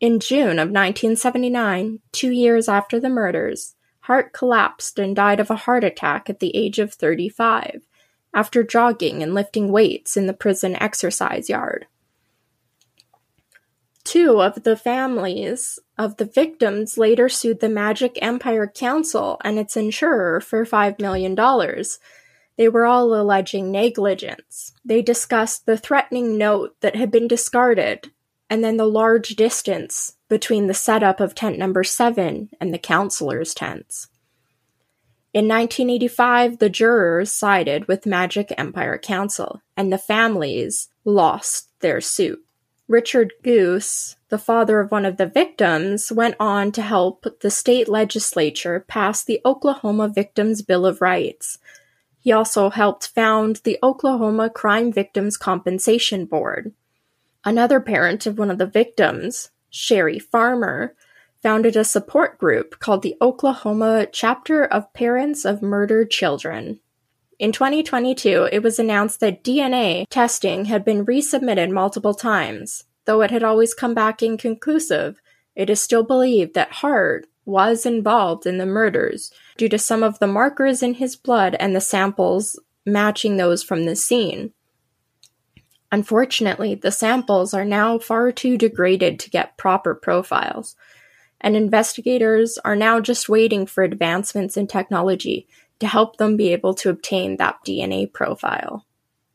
[0.00, 5.56] In June of 1979, two years after the murders, Hart collapsed and died of a
[5.56, 7.82] heart attack at the age of 35
[8.34, 11.86] after jogging and lifting weights in the prison exercise yard.
[14.04, 19.76] Two of the families of the victims later sued the Magic Empire Council and its
[19.76, 21.36] insurer for $5 million,
[22.56, 24.72] they were all alleging negligence.
[24.84, 28.10] They discussed the threatening note that had been discarded,
[28.50, 33.54] and then the large distance between the setup of tent number 7 and the counselors'
[33.54, 34.08] tents.
[35.34, 42.44] In 1985, the jurors sided with Magic Empire Council, and the families lost their suit.
[42.86, 47.88] Richard Guse, the father of one of the victims, went on to help the state
[47.88, 51.58] legislature pass the Oklahoma Victims' Bill of Rights,
[52.22, 56.72] He also helped found the Oklahoma Crime Victims Compensation Board.
[57.44, 60.94] Another parent of one of the victims, Sherry Farmer,
[61.42, 66.78] founded a support group called the Oklahoma Chapter of Parents of Murdered Children.
[67.38, 72.84] In 2022, it was announced that DNA testing had been resubmitted multiple times.
[73.04, 75.20] Though it had always come back inconclusive,
[75.56, 80.20] it is still believed that Hart was involved in the murders due to some of
[80.20, 84.52] the markers in his blood and the samples matching those from the scene.
[85.90, 90.76] Unfortunately, the samples are now far too degraded to get proper profiles,
[91.42, 95.48] and investigators are now just waiting for advancements in technology
[95.80, 98.86] to help them be able to obtain that DNA profile.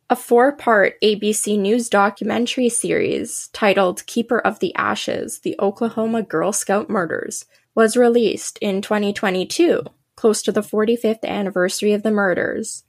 [0.10, 6.54] A four part ABC News documentary series titled Keeper of the Ashes The Oklahoma Girl
[6.54, 7.46] Scout Murders
[7.76, 9.84] was released in 2022,
[10.16, 12.86] close to the 45th anniversary of the murders.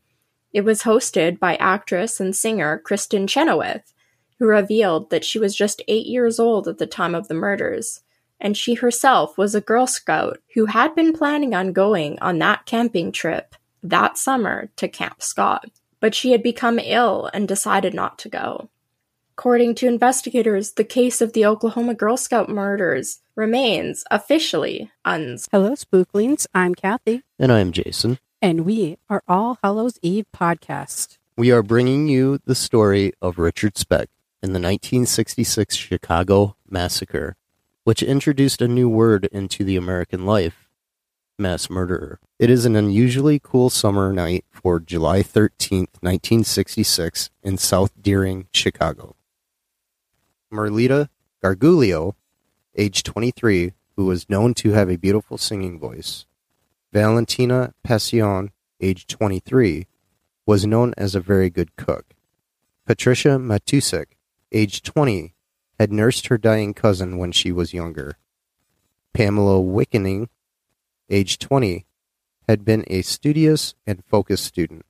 [0.52, 3.92] It was hosted by actress and singer Kristin Chenoweth,
[4.38, 8.02] who revealed that she was just eight years old at the time of the murders
[8.40, 12.66] and she herself was a Girl Scout who had been planning on going on that
[12.66, 15.70] camping trip that summer to Camp Scott,
[16.00, 18.68] but she had become ill and decided not to go.
[19.36, 25.48] According to investigators, the case of the Oklahoma Girl Scout murders remains officially unsolved.
[25.52, 26.46] Hello, Spooklings.
[26.52, 27.22] I'm Kathy.
[27.38, 28.18] And I'm Jason.
[28.42, 31.18] And we are All Hallows Eve podcast.
[31.36, 34.08] We are bringing you the story of Richard Speck
[34.42, 37.36] in the 1966 Chicago Massacre
[37.88, 40.68] which introduced a new word into the American life
[41.38, 42.20] mass murderer.
[42.38, 49.16] It is an unusually cool summer night for July 13th, 1966, in South Deering, Chicago.
[50.52, 51.08] Merlita
[51.42, 52.12] Gargullo,
[52.76, 56.26] age 23, who was known to have a beautiful singing voice,
[56.92, 58.50] Valentina Pasion,
[58.82, 59.86] age 23,
[60.44, 62.12] was known as a very good cook.
[62.84, 64.08] Patricia Matusek,
[64.52, 65.32] age 20,
[65.78, 68.16] had nursed her dying cousin when she was younger.
[69.14, 70.28] Pamela Wilkening,
[71.08, 71.86] age 20,
[72.48, 74.84] had been a studious and focused student.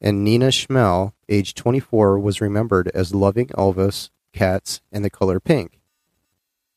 [0.00, 5.80] And Nina Schmale, age 24, was remembered as loving Elvis, cats, and the color pink.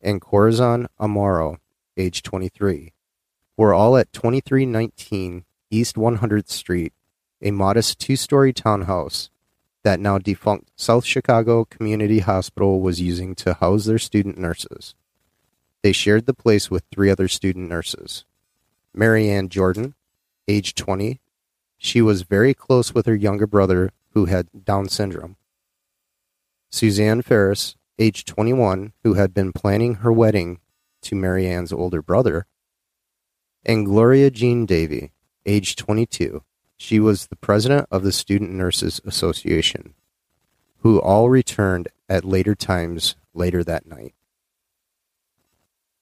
[0.01, 1.57] And Corazon Amurao,
[1.95, 2.91] age 23,
[3.55, 6.93] were all at 2319 East 100th Street,
[7.41, 9.30] a modest two story townhouse
[9.84, 14.95] that now defunct South Chicago Community Hospital was using to house their student nurses.
[15.81, 18.23] They shared the place with three other student nurses.
[18.93, 19.95] Marianne Jordan,
[20.47, 21.19] age 20,
[21.77, 25.36] she was very close with her younger brother who had Down syndrome.
[26.69, 30.59] Suzanne Farris, age 21, who had been planning her wedding
[31.01, 32.45] to Marianne's older brother.
[33.65, 35.11] And Gloria Jean Davy,
[35.45, 36.43] age 22,
[36.84, 39.93] she was the president of the Student Nurses Association,
[40.79, 44.13] who all returned at later times later that night.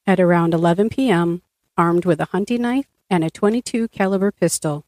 [0.08, 1.44] At around 11 p.m.,
[1.78, 4.84] armed with a hunting knife and a 22 caliber pistol,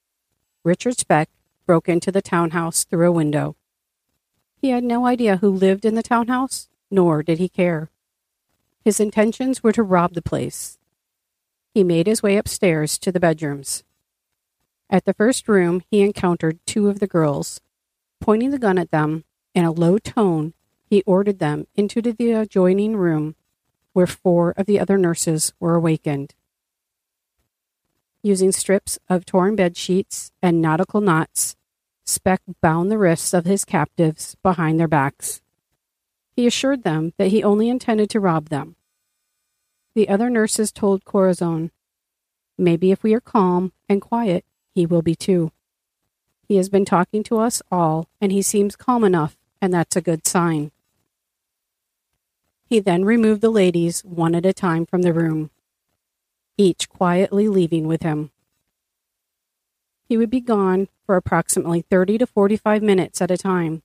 [0.63, 1.29] Richard Speck
[1.67, 3.55] broke into the townhouse through a window.
[4.57, 7.91] He had no idea who lived in the townhouse, nor did he care.
[8.83, 10.79] His intentions were to rob the place.
[11.71, 13.83] He made his way upstairs to the bedrooms.
[14.89, 17.61] At the first room, he encountered two of the girls.
[18.19, 19.23] Pointing the gun at them,
[19.53, 20.53] in a low tone,
[20.85, 23.35] he ordered them into the adjoining room
[23.93, 26.33] where four of the other nurses were awakened.
[28.21, 31.55] Using strips of torn bed sheets and nautical knots,
[32.05, 35.41] Speck bound the wrists of his captives behind their backs.
[36.35, 38.75] He assured them that he only intended to rob them.
[39.95, 41.71] The other nurses told Corazon,
[42.57, 44.43] Maybe if we are calm and quiet,
[44.73, 45.51] he will be too.
[46.47, 50.01] He has been talking to us all, and he seems calm enough, and that's a
[50.01, 50.71] good sign.
[52.65, 55.51] He then removed the ladies one at a time from the room,
[56.57, 58.31] each quietly leaving with him.
[60.07, 63.83] He would be gone for approximately 30 to 45 minutes at a time.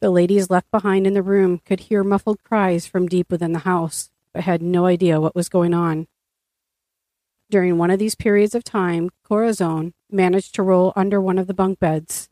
[0.00, 3.60] The ladies left behind in the room could hear muffled cries from deep within the
[3.60, 6.08] house, but had no idea what was going on.
[7.50, 11.54] During one of these periods of time, Corazon managed to roll under one of the
[11.54, 12.28] bunk beds.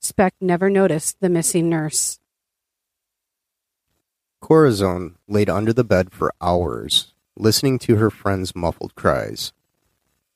[0.00, 2.18] Speck never noticed the missing nurse.
[4.40, 9.52] Corazon laid under the bed for hours, listening to her friend's muffled cries.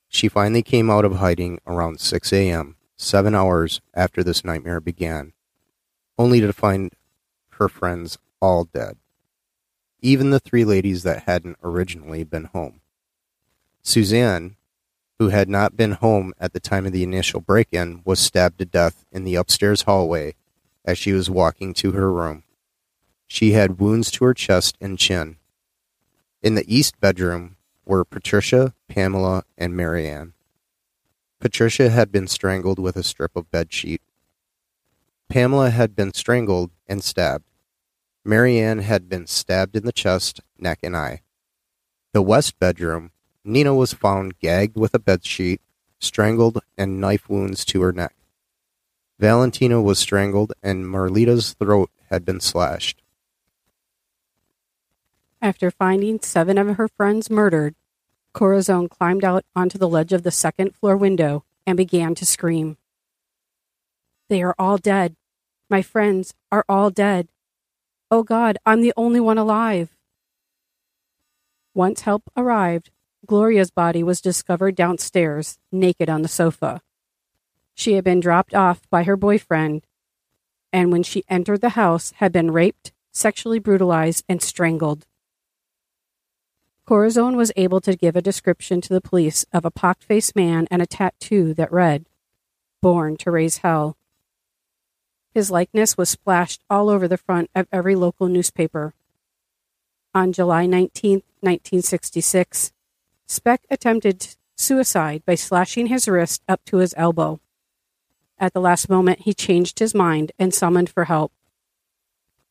[0.09, 5.33] She finally came out of hiding around 6 a.m., seven hours after this nightmare began,
[6.19, 6.93] only to find
[7.51, 8.97] her friends all dead.
[10.01, 12.81] Even the three ladies that hadn't originally been home.
[13.89, 14.57] Suzanne,
[15.19, 18.59] who had not been home at the time of the initial break in, was stabbed
[18.59, 20.35] to death in the upstairs hallway
[20.85, 22.43] as she was walking to her room.
[23.27, 25.39] She had wounds to her chest and chin.
[26.43, 30.35] In the east bedroom were Patricia, Pamela, and Marianne.
[31.41, 34.03] Patricia had been strangled with a strip of bed sheet.
[35.31, 37.47] Pamela had been strangled and stabbed.
[38.23, 41.23] Marianne had been stabbed in the chest, neck, and eye.
[42.13, 43.13] The west bedroom,
[43.49, 45.63] Nina was found gagged with a bed sheet,
[45.99, 48.15] strangled, and knife wounds to her neck.
[49.19, 53.03] Valentina was strangled, and Merlita's throat had been slashed.
[55.41, 57.75] After finding seven of her friends murdered,
[58.35, 62.77] Corazon climbed out onto the ledge of the second floor window and began to scream.
[64.29, 65.17] They are all dead.
[65.71, 67.29] My friends are all dead.
[68.11, 69.97] Oh God, I'm the only one alive.
[71.73, 72.91] Once help arrived,
[73.27, 76.81] Gloria's body was discovered downstairs, naked on the sofa.
[77.75, 79.87] She had been dropped off by her boyfriend,
[80.73, 85.07] and when she entered the house, had been raped, sexually brutalized, and strangled.
[86.87, 90.67] Corazon was able to give a description to the police of a pock faced man
[90.71, 92.07] and a tattoo that read,
[92.81, 93.97] Born to Raise Hell.
[95.35, 98.95] His likeness was splashed all over the front of every local newspaper.
[100.15, 102.73] On July 19, 1966,
[103.29, 107.41] Speck attempted suicide by slashing his wrist up to his elbow.
[108.39, 111.33] At the last moment, he changed his mind and summoned for help.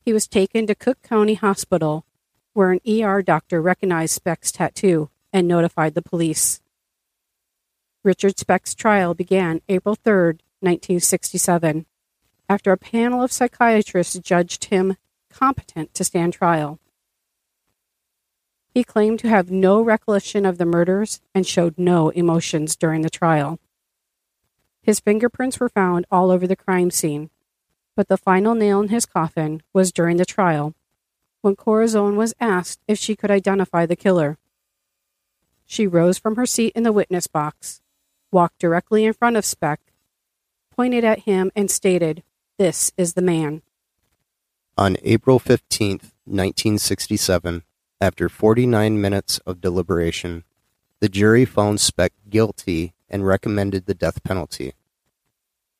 [0.00, 2.06] He was taken to Cook County Hospital
[2.58, 6.60] where an ER doctor recognized Speck's tattoo and notified the police.
[8.02, 11.86] Richard Speck's trial began April 3, 1967,
[12.48, 14.96] after a panel of psychiatrists judged him
[15.30, 16.80] competent to stand trial.
[18.74, 23.10] He claimed to have no recollection of the murders and showed no emotions during the
[23.10, 23.58] trial.
[24.82, 27.30] His fingerprints were found all over the crime scene,
[27.96, 30.74] but the final nail in his coffin was during the trial
[31.40, 34.38] when Corazon was asked if she could identify the killer.
[35.66, 37.80] She rose from her seat in the witness box,
[38.32, 39.80] walked directly in front of Speck,
[40.70, 42.22] pointed at him, and stated,
[42.58, 43.62] This is the man.
[44.76, 45.90] On April 15,
[46.24, 47.62] 1967,
[48.00, 50.44] after 49 minutes of deliberation,
[51.00, 54.74] the jury found Speck guilty and recommended the death penalty.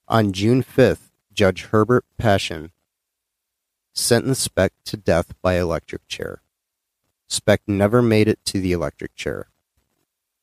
[0.09, 2.71] On June 5th, Judge Herbert Paschen
[3.93, 6.43] sentenced Speck to death by electric chair.
[7.27, 9.49] Speck never made it to the electric chair.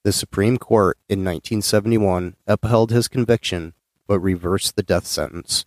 [0.04, 3.74] The Supreme Court in 1971 upheld his conviction
[4.08, 5.66] but reversed the death sentence.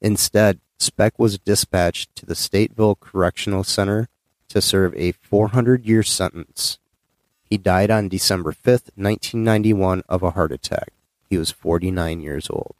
[0.00, 4.08] Instead, Speck was dispatched to the Stateville Correctional Center
[4.50, 6.78] to serve a 400 year sentence.
[7.42, 10.92] He died on December 5, 1991, of a heart attack.
[11.28, 12.74] He was 49 years old.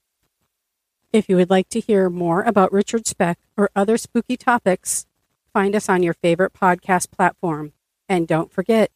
[1.13, 5.07] If you would like to hear more about Richard Speck or other spooky topics,
[5.53, 7.73] find us on your favorite podcast platform.
[8.09, 8.91] And don't forget,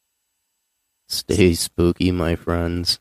[1.09, 3.01] stay spooky, my friends.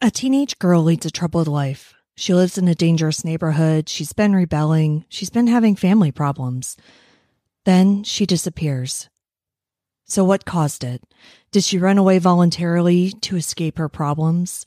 [0.00, 1.94] A teenage girl leads a troubled life.
[2.14, 3.88] She lives in a dangerous neighborhood.
[3.88, 5.04] She's been rebelling.
[5.08, 6.76] She's been having family problems.
[7.64, 9.08] Then she disappears.
[10.04, 11.02] So, what caused it?
[11.52, 14.64] Did she run away voluntarily to escape her problems?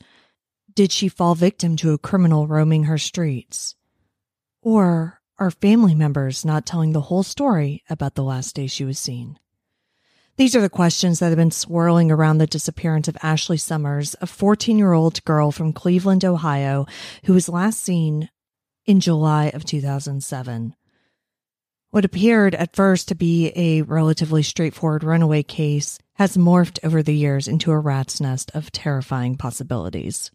[0.74, 3.76] Did she fall victim to a criminal roaming her streets?
[4.60, 8.98] Or are family members not telling the whole story about the last day she was
[8.98, 9.38] seen?
[10.36, 14.26] These are the questions that have been swirling around the disappearance of Ashley Summers, a
[14.26, 16.84] 14 year old girl from Cleveland, Ohio,
[17.24, 18.28] who was last seen
[18.84, 20.76] in July of 2007.
[21.90, 27.14] What appeared at first to be a relatively straightforward runaway case has morphed over the
[27.14, 30.30] years into a rat's nest of terrifying possibilities.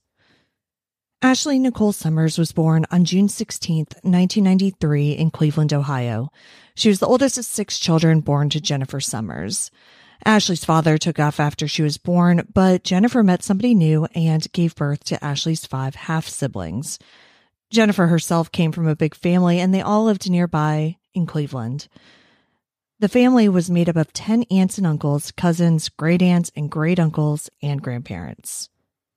[1.24, 6.32] Ashley Nicole Summers was born on June 16, 1993, in Cleveland, Ohio.
[6.74, 9.70] She was the oldest of six children born to Jennifer Summers.
[10.26, 14.74] Ashley's father took off after she was born, but Jennifer met somebody new and gave
[14.74, 16.98] birth to Ashley's five half siblings.
[17.70, 21.88] Jennifer herself came from a big family and they all lived nearby in Cleveland.
[23.00, 27.00] The family was made up of 10 aunts and uncles, cousins, great aunts, and great
[27.00, 28.70] uncles, and grandparents.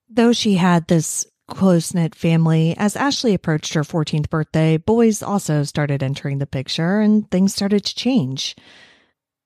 [0.09, 2.75] Though she had this close knit family.
[2.77, 7.85] As Ashley approached her 14th birthday, boys also started entering the picture and things started
[7.85, 8.57] to change.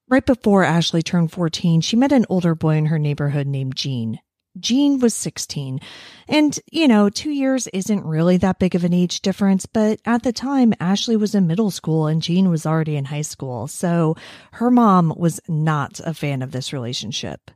[0.08, 4.20] Right before Ashley turned 14, she met an older boy in her neighborhood named Gene.
[4.58, 5.80] Gene was 16.
[6.28, 10.22] And, you know, two years isn't really that big of an age difference, but at
[10.22, 13.66] the time, Ashley was in middle school and Gene was already in high school.
[13.66, 14.16] So
[14.52, 17.50] her mom was not a fan of this relationship.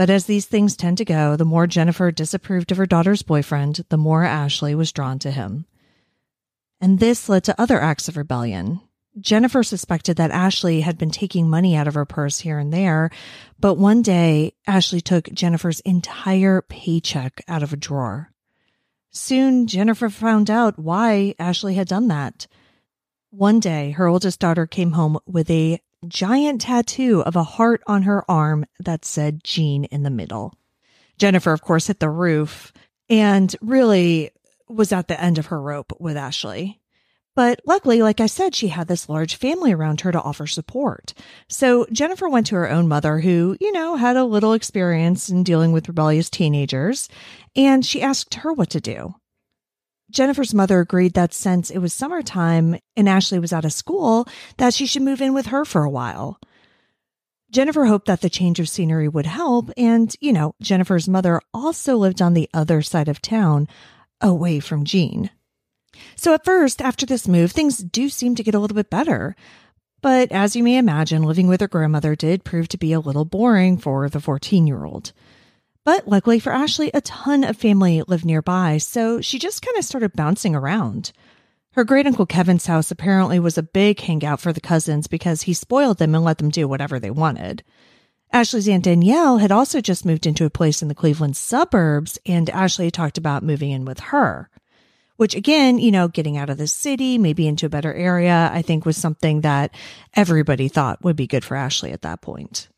[0.00, 3.84] But as these things tend to go, the more Jennifer disapproved of her daughter's boyfriend,
[3.90, 5.66] the more Ashley was drawn to him.
[6.80, 8.80] And this led to other acts of rebellion.
[9.20, 13.10] Jennifer suspected that Ashley had been taking money out of her purse here and there,
[13.58, 18.32] but one day Ashley took Jennifer's entire paycheck out of a drawer.
[19.10, 22.46] Soon, Jennifer found out why Ashley had done that.
[23.28, 25.78] One day, her oldest daughter came home with a
[26.08, 30.54] giant tattoo of a heart on her arm that said Gene in the middle.
[31.18, 32.72] Jennifer, of course, hit the roof
[33.08, 34.30] and really
[34.68, 36.80] was at the end of her rope with Ashley.
[37.36, 41.14] But luckily, like I said, she had this large family around her to offer support.
[41.48, 45.44] So Jennifer went to her own mother, who, you know, had a little experience in
[45.44, 47.08] dealing with rebellious teenagers,
[47.54, 49.14] and she asked her what to do.
[50.10, 54.26] Jennifer's mother agreed that since it was summertime and Ashley was out of school,
[54.58, 56.38] that she should move in with her for a while.
[57.50, 59.70] Jennifer hoped that the change of scenery would help.
[59.76, 63.68] And, you know, Jennifer's mother also lived on the other side of town,
[64.20, 65.30] away from Gene.
[66.14, 69.34] So at first, after this move, things do seem to get a little bit better.
[70.02, 73.24] But as you may imagine, living with her grandmother did prove to be a little
[73.24, 75.12] boring for the 14 year old.
[75.84, 79.84] But luckily for Ashley, a ton of family lived nearby, so she just kind of
[79.84, 81.12] started bouncing around.
[81.72, 85.54] Her great uncle Kevin's house apparently was a big hangout for the cousins because he
[85.54, 87.62] spoiled them and let them do whatever they wanted.
[88.32, 92.50] Ashley's Aunt Danielle had also just moved into a place in the Cleveland suburbs, and
[92.50, 94.50] Ashley talked about moving in with her.
[95.16, 98.62] Which again, you know, getting out of the city, maybe into a better area, I
[98.62, 99.74] think was something that
[100.14, 102.68] everybody thought would be good for Ashley at that point.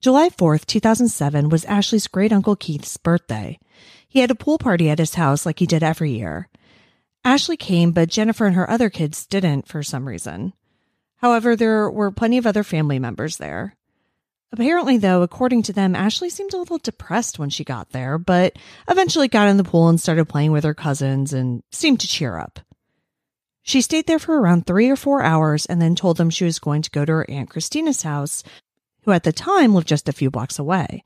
[0.00, 3.58] July 4th, 2007 was Ashley's great uncle Keith's birthday.
[4.06, 6.48] He had a pool party at his house like he did every year.
[7.24, 10.52] Ashley came, but Jennifer and her other kids didn't for some reason.
[11.16, 13.74] However, there were plenty of other family members there.
[14.52, 18.56] Apparently, though, according to them, Ashley seemed a little depressed when she got there, but
[18.88, 22.38] eventually got in the pool and started playing with her cousins and seemed to cheer
[22.38, 22.60] up.
[23.62, 26.60] She stayed there for around three or four hours and then told them she was
[26.60, 28.42] going to go to her Aunt Christina's house
[29.08, 31.02] who at the time lived just a few blocks away.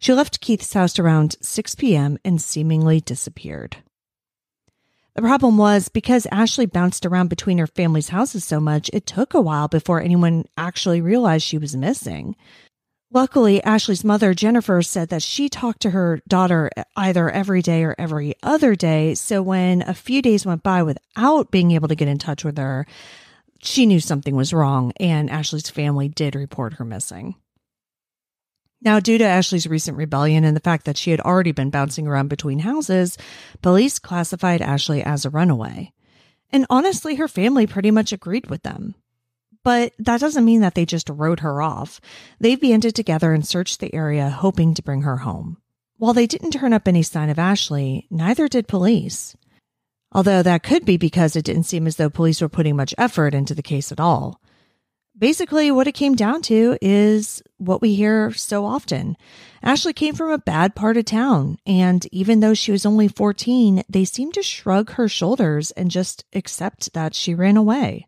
[0.00, 2.18] She left Keith's house around 6 p.m.
[2.24, 3.76] and seemingly disappeared.
[5.14, 9.34] The problem was because Ashley bounced around between her family's houses so much, it took
[9.34, 12.34] a while before anyone actually realized she was missing.
[13.12, 17.94] Luckily, Ashley's mother, Jennifer, said that she talked to her daughter either every day or
[17.98, 19.14] every other day.
[19.14, 22.58] So when a few days went by without being able to get in touch with
[22.58, 22.84] her,
[23.60, 27.34] she knew something was wrong, and Ashley's family did report her missing.
[28.80, 32.06] Now, due to Ashley's recent rebellion and the fact that she had already been bouncing
[32.06, 33.18] around between houses,
[33.60, 35.92] police classified Ashley as a runaway.
[36.50, 38.94] And honestly, her family pretty much agreed with them.
[39.64, 42.00] But that doesn't mean that they just wrote her off.
[42.38, 45.58] They banded together and searched the area, hoping to bring her home.
[45.96, 49.36] While they didn't turn up any sign of Ashley, neither did police.
[50.12, 53.34] Although that could be because it didn't seem as though police were putting much effort
[53.34, 54.40] into the case at all.
[55.18, 59.16] Basically, what it came down to is what we hear so often.
[59.62, 63.82] Ashley came from a bad part of town, and even though she was only 14,
[63.88, 68.06] they seemed to shrug her shoulders and just accept that she ran away.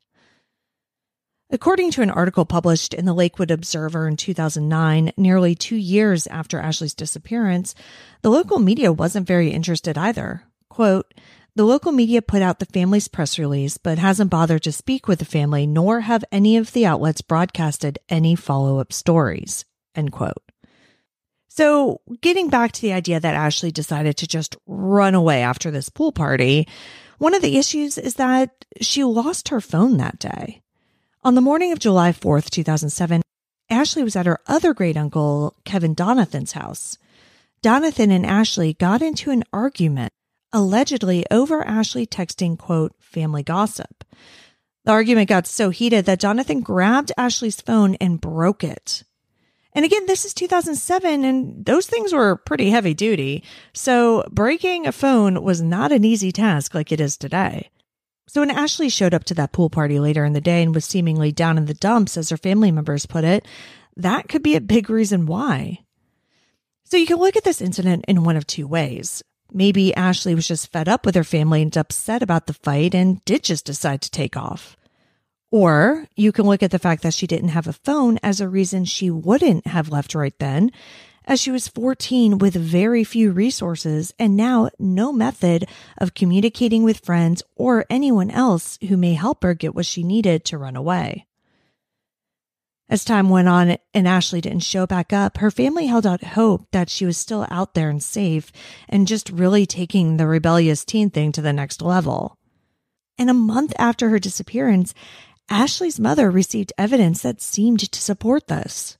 [1.52, 6.60] According to an article published in the Lakewood Observer in 2009, nearly two years after
[6.60, 7.74] Ashley's disappearance,
[8.22, 10.44] the local media wasn't very interested either.
[10.68, 11.12] Quote,
[11.54, 15.18] the local media put out the family's press release, but hasn't bothered to speak with
[15.18, 19.64] the family, nor have any of the outlets broadcasted any follow up stories.
[19.94, 20.42] End quote.
[21.48, 25.88] So, getting back to the idea that Ashley decided to just run away after this
[25.88, 26.68] pool party,
[27.18, 30.62] one of the issues is that she lost her phone that day.
[31.22, 33.22] On the morning of July 4th, 2007,
[33.68, 36.96] Ashley was at her other great uncle, Kevin Donathan's house.
[37.62, 40.12] Donathan and Ashley got into an argument
[40.52, 44.04] allegedly over Ashley texting, quote, family gossip.
[44.84, 49.04] The argument got so heated that Donathan grabbed Ashley's phone and broke it.
[49.72, 53.44] And again, this is 2007 and those things were pretty heavy duty.
[53.72, 57.70] So breaking a phone was not an easy task like it is today.
[58.26, 60.84] So when Ashley showed up to that pool party later in the day and was
[60.84, 63.46] seemingly down in the dumps, as her family members put it,
[63.96, 65.80] that could be a big reason why.
[66.84, 69.22] So you can look at this incident in one of two ways.
[69.52, 73.24] Maybe Ashley was just fed up with her family and upset about the fight and
[73.24, 74.76] did just decide to take off.
[75.50, 78.48] Or you can look at the fact that she didn't have a phone as a
[78.48, 80.70] reason she wouldn't have left right then,
[81.24, 87.04] as she was 14 with very few resources and now no method of communicating with
[87.04, 91.26] friends or anyone else who may help her get what she needed to run away.
[92.90, 96.66] As time went on and Ashley didn't show back up, her family held out hope
[96.72, 98.50] that she was still out there and safe
[98.88, 102.36] and just really taking the rebellious teen thing to the next level.
[103.16, 104.92] And a month after her disappearance,
[105.48, 108.98] Ashley's mother received evidence that seemed to support this.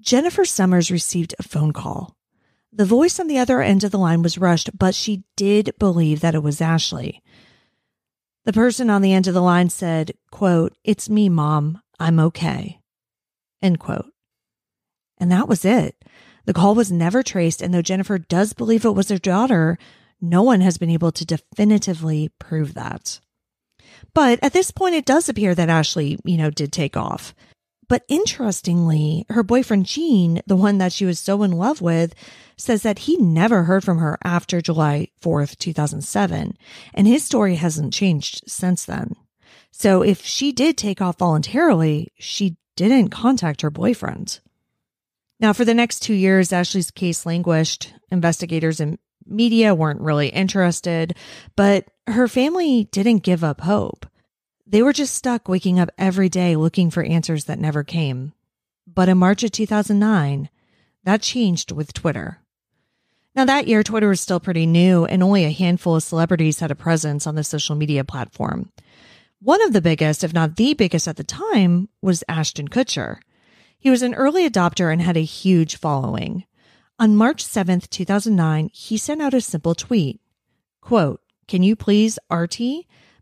[0.00, 2.16] Jennifer Summers received a phone call.
[2.72, 6.20] The voice on the other end of the line was rushed, but she did believe
[6.20, 7.22] that it was Ashley.
[8.44, 11.82] The person on the end of the line said, quote, It's me, mom.
[11.98, 12.79] I'm okay.
[13.62, 14.12] End quote.
[15.18, 16.02] And that was it.
[16.46, 19.78] The call was never traced, and though Jennifer does believe it was her daughter,
[20.20, 23.20] no one has been able to definitively prove that.
[24.14, 27.34] But at this point, it does appear that Ashley, you know, did take off.
[27.88, 32.14] But interestingly, her boyfriend Gene, the one that she was so in love with,
[32.56, 36.56] says that he never heard from her after July 4th, 2007,
[36.94, 39.16] and his story hasn't changed since then.
[39.72, 42.56] So if she did take off voluntarily, she
[42.88, 44.40] didn't contact her boyfriend.
[45.38, 47.92] Now, for the next two years, Ashley's case languished.
[48.10, 51.14] Investigators and media weren't really interested,
[51.56, 54.06] but her family didn't give up hope.
[54.66, 58.32] They were just stuck waking up every day looking for answers that never came.
[58.86, 60.48] But in March of 2009,
[61.04, 62.38] that changed with Twitter.
[63.34, 66.70] Now, that year, Twitter was still pretty new, and only a handful of celebrities had
[66.70, 68.70] a presence on the social media platform.
[69.42, 73.20] One of the biggest, if not the biggest at the time, was Ashton Kutcher.
[73.78, 76.44] He was an early adopter and had a huge following.
[76.98, 80.20] On March 7th, 2009, he sent out a simple tweet.
[80.82, 82.60] Quote, can you please RT?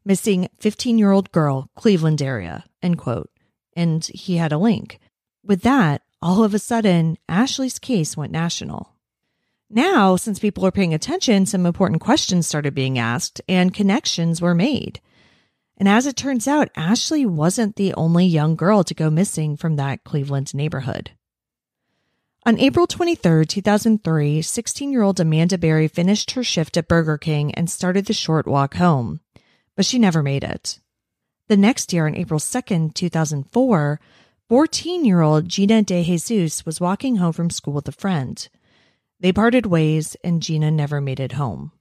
[0.04, 3.30] Missing 15 year old girl, Cleveland area, end quote.
[3.76, 4.98] And he had a link.
[5.44, 8.92] With that, all of a sudden, Ashley's case went national.
[9.70, 14.54] Now, since people are paying attention, some important questions started being asked and connections were
[14.54, 15.00] made.
[15.78, 19.76] And as it turns out, Ashley wasn't the only young girl to go missing from
[19.76, 21.12] that Cleveland neighborhood.
[22.44, 27.54] On April 23, 2003, 16 year old Amanda Berry finished her shift at Burger King
[27.54, 29.20] and started the short walk home,
[29.76, 30.80] but she never made it.
[31.46, 34.00] The next year, on April 2, 2004,
[34.48, 38.48] 14 year old Gina De Jesus was walking home from school with a friend.
[39.20, 41.72] They parted ways, and Gina never made it home.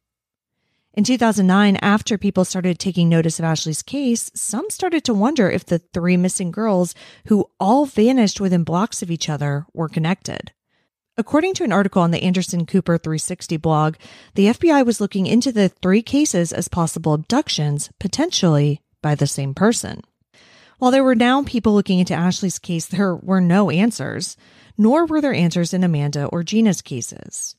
[0.97, 5.63] In 2009, after people started taking notice of Ashley's case, some started to wonder if
[5.63, 6.95] the three missing girls,
[7.27, 10.53] who all vanished within blocks of each other, were connected.
[11.15, 13.97] According to an article on the Anderson Cooper 360 blog,
[14.33, 19.53] the FBI was looking into the three cases as possible abductions, potentially by the same
[19.53, 20.01] person.
[20.79, 24.35] While there were now people looking into Ashley's case, there were no answers,
[24.79, 27.55] nor were there answers in Amanda or Gina's cases.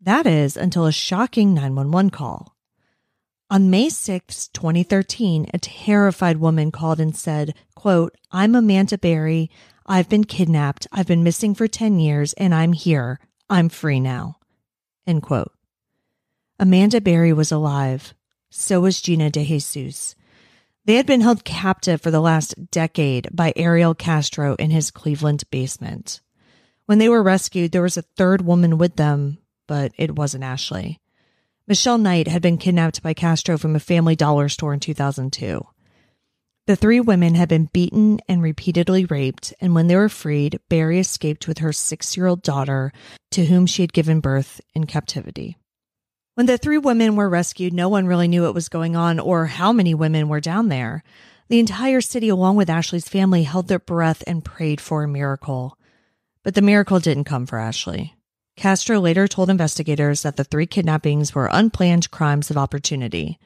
[0.00, 2.51] That is until a shocking 911 call.
[3.52, 9.50] On May 6, 2013, a terrified woman called and said, quote, I'm Amanda Berry.
[9.84, 10.86] I've been kidnapped.
[10.90, 13.20] I've been missing for 10 years and I'm here.
[13.50, 14.38] I'm free now.
[15.06, 15.52] End quote.
[16.58, 18.14] Amanda Berry was alive.
[18.48, 20.14] So was Gina De Jesus.
[20.86, 25.44] They had been held captive for the last decade by Ariel Castro in his Cleveland
[25.50, 26.22] basement.
[26.86, 29.36] When they were rescued, there was a third woman with them,
[29.68, 31.01] but it wasn't Ashley.
[31.68, 35.64] Michelle Knight had been kidnapped by Castro from a family dollar store in 2002.
[36.66, 40.98] The three women had been beaten and repeatedly raped, and when they were freed, Berry
[40.98, 42.92] escaped with her six year old daughter,
[43.32, 45.56] to whom she had given birth in captivity.
[46.34, 49.46] When the three women were rescued, no one really knew what was going on or
[49.46, 51.04] how many women were down there.
[51.48, 55.78] The entire city, along with Ashley's family, held their breath and prayed for a miracle.
[56.42, 58.16] But the miracle didn't come for Ashley.
[58.56, 63.38] Castro later told investigators that the three kidnappings were unplanned crimes of opportunity.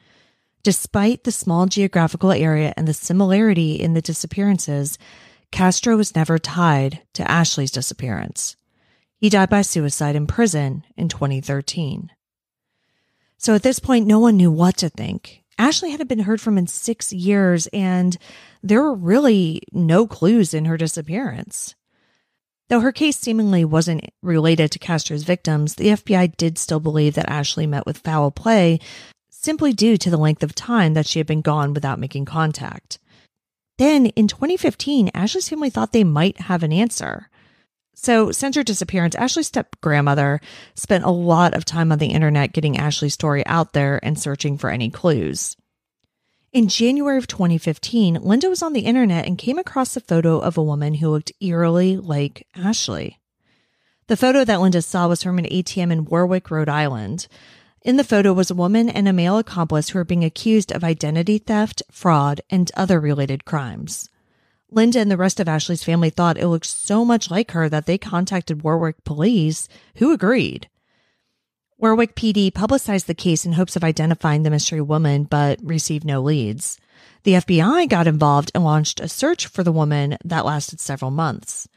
[0.63, 4.97] Despite the small geographical area and the similarity in the disappearances,
[5.51, 8.57] Castro was never tied to Ashley's disappearance.
[9.17, 12.11] He died by suicide in prison in 2013.
[13.37, 15.43] So at this point, no one knew what to think.
[15.57, 18.17] Ashley hadn't been heard from in six years, and
[18.61, 21.75] there were really no clues in her disappearance.
[22.69, 27.29] Though her case seemingly wasn't related to Castro's victims, the FBI did still believe that
[27.29, 28.79] Ashley met with foul play
[29.29, 32.99] simply due to the length of time that she had been gone without making contact.
[33.77, 37.29] Then in 2015, Ashley's family thought they might have an answer.
[37.93, 40.41] So, since her disappearance, Ashley's step grandmother
[40.75, 44.57] spent a lot of time on the internet getting Ashley's story out there and searching
[44.57, 45.55] for any clues.
[46.57, 50.57] In January of 2015, Linda was on the internet and came across a photo of
[50.57, 53.19] a woman who looked eerily like Ashley.
[54.07, 57.27] The photo that Linda saw was from an ATM in Warwick, Rhode Island.
[57.83, 60.83] In the photo was a woman and a male accomplice who were being accused of
[60.83, 64.09] identity theft, fraud, and other related crimes.
[64.71, 67.85] Linda and the rest of Ashley's family thought it looked so much like her that
[67.85, 70.67] they contacted Warwick police, who agreed.
[71.79, 76.21] Warwick PD publicized the case in hopes of identifying the mystery woman, but received no
[76.21, 76.79] leads.
[77.21, 81.67] The FBI got involved and launched a search for the woman that lasted several months.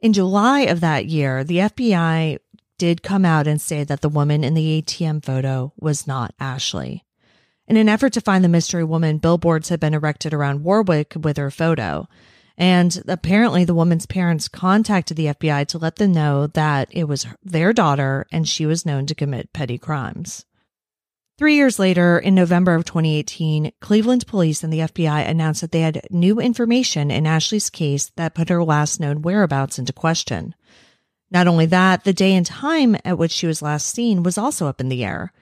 [0.00, 2.38] In July of that year, the FBI
[2.76, 7.04] did come out and say that the woman in the ATM photo was not Ashley.
[7.66, 11.38] In an effort to find the mystery woman, billboards had been erected around Warwick with
[11.38, 12.08] her photo.
[12.60, 17.26] And apparently, the woman's parents contacted the FBI to let them know that it was
[17.42, 20.44] their daughter and she was known to commit petty crimes.
[21.38, 25.80] Three years later, in November of 2018, Cleveland police and the FBI announced that they
[25.80, 30.54] had new information in Ashley's case that put her last known whereabouts into question.
[31.30, 34.66] Not only that, the day and time at which she was last seen was also
[34.66, 35.32] up in the air.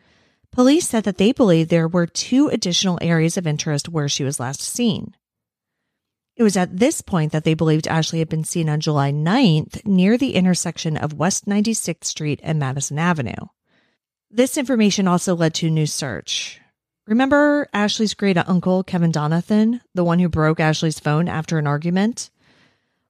[0.53, 4.39] Police said that they believed there were two additional areas of interest where she was
[4.39, 5.16] last seen.
[6.39, 9.84] It was at this point that they believed Ashley had been seen on July 9th
[9.84, 13.49] near the intersection of West 96th Street and Madison Avenue.
[14.30, 16.61] This information also led to a new search.
[17.09, 22.30] Remember Ashley's great uncle, Kevin Donathan, the one who broke Ashley's phone after an argument?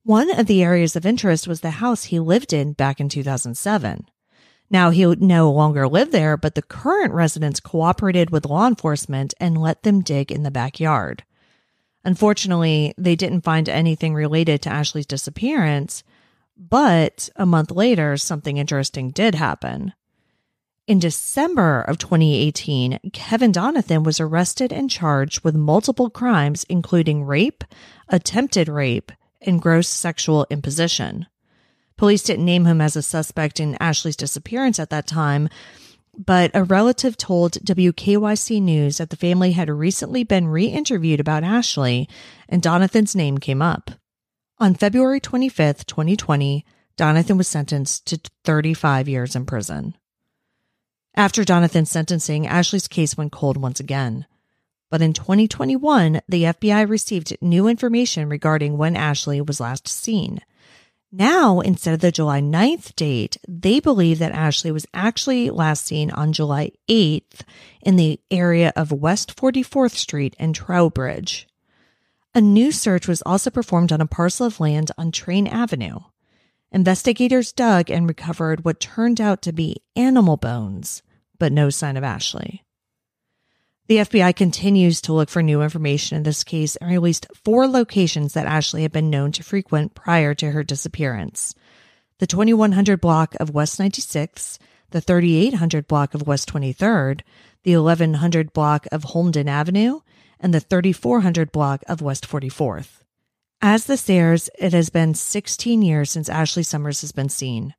[0.04, 4.06] One of the areas of interest was the house he lived in back in 2007.
[4.70, 9.60] Now, he no longer lived there, but the current residents cooperated with law enforcement and
[9.60, 11.24] let them dig in the backyard.
[12.05, 16.03] Unfortunately, they didn't find anything related to Ashley's disappearance,
[16.57, 19.92] but a month later, something interesting did happen.
[20.86, 27.62] In December of 2018, Kevin Donathan was arrested and charged with multiple crimes, including rape,
[28.09, 31.26] attempted rape, and gross sexual imposition.
[31.99, 35.49] Police didn't name him as a suspect in Ashley's disappearance at that time,
[36.18, 41.44] but a relative told WKYC News that the family had recently been re interviewed about
[41.44, 42.08] Ashley,
[42.48, 43.92] and Donathan's name came up.
[44.58, 46.64] On February 25th, 2020,
[46.96, 49.94] Donathan was sentenced to 35 years in prison.
[51.14, 54.26] After Donathan's sentencing, Ashley's case went cold once again.
[54.90, 60.40] But in 2021, the FBI received new information regarding when Ashley was last seen.
[61.11, 66.11] Now, instead of the July 9th date, they believe that Ashley was actually last seen
[66.11, 67.40] on July 8th
[67.80, 71.48] in the area of West 44th Street and Trowbridge.
[72.34, 76.00] A new search was also performed on a parcel of land on Train Avenue.
[76.70, 81.02] Investigators dug and recovered what turned out to be animal bones
[81.38, 82.64] but no sign of Ashley.
[83.89, 88.34] The FBI continues to look for new information in this case and released four locations
[88.34, 91.55] that Ashley had been known to frequent prior to her disappearance
[92.18, 94.59] the 2100 block of West 96,
[94.91, 97.20] the 3800 block of West 23rd,
[97.62, 100.01] the 1100 block of Holmden Avenue,
[100.41, 103.03] and the 3400 block of West 44th.
[103.62, 107.74] As the stairs, it has been 16 years since Ashley Summers has been seen.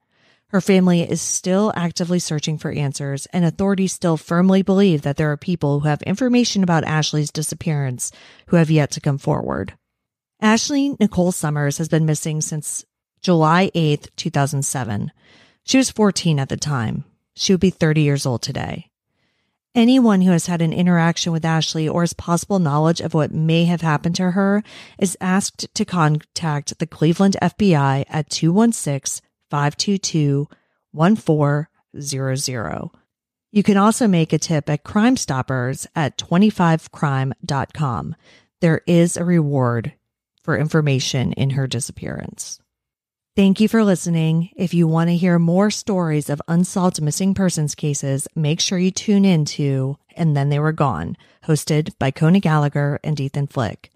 [0.49, 5.31] Her family is still actively searching for answers, and authorities still firmly believe that there
[5.31, 8.11] are people who have information about Ashley's disappearance
[8.47, 9.73] who have yet to come forward.
[10.41, 12.83] Ashley Nicole Summers has been missing since
[13.21, 15.11] July 8th, 2007.
[15.65, 17.03] She was 14 at the time.
[17.35, 18.89] She would be 30 years old today.
[19.75, 23.65] Anyone who has had an interaction with Ashley or has possible knowledge of what may
[23.65, 24.63] have happened to her
[24.97, 30.47] is asked to contact the Cleveland FBI at 216 522
[30.91, 32.89] 1400.
[33.51, 38.15] You can also make a tip at Crime Stoppers at 25crime.com.
[38.61, 39.93] There is a reward
[40.43, 42.59] for information in her disappearance.
[43.35, 44.49] Thank you for listening.
[44.55, 48.91] If you want to hear more stories of unsolved missing persons cases, make sure you
[48.91, 53.91] tune in to And Then They Were Gone, hosted by Coney Gallagher and Ethan Flick.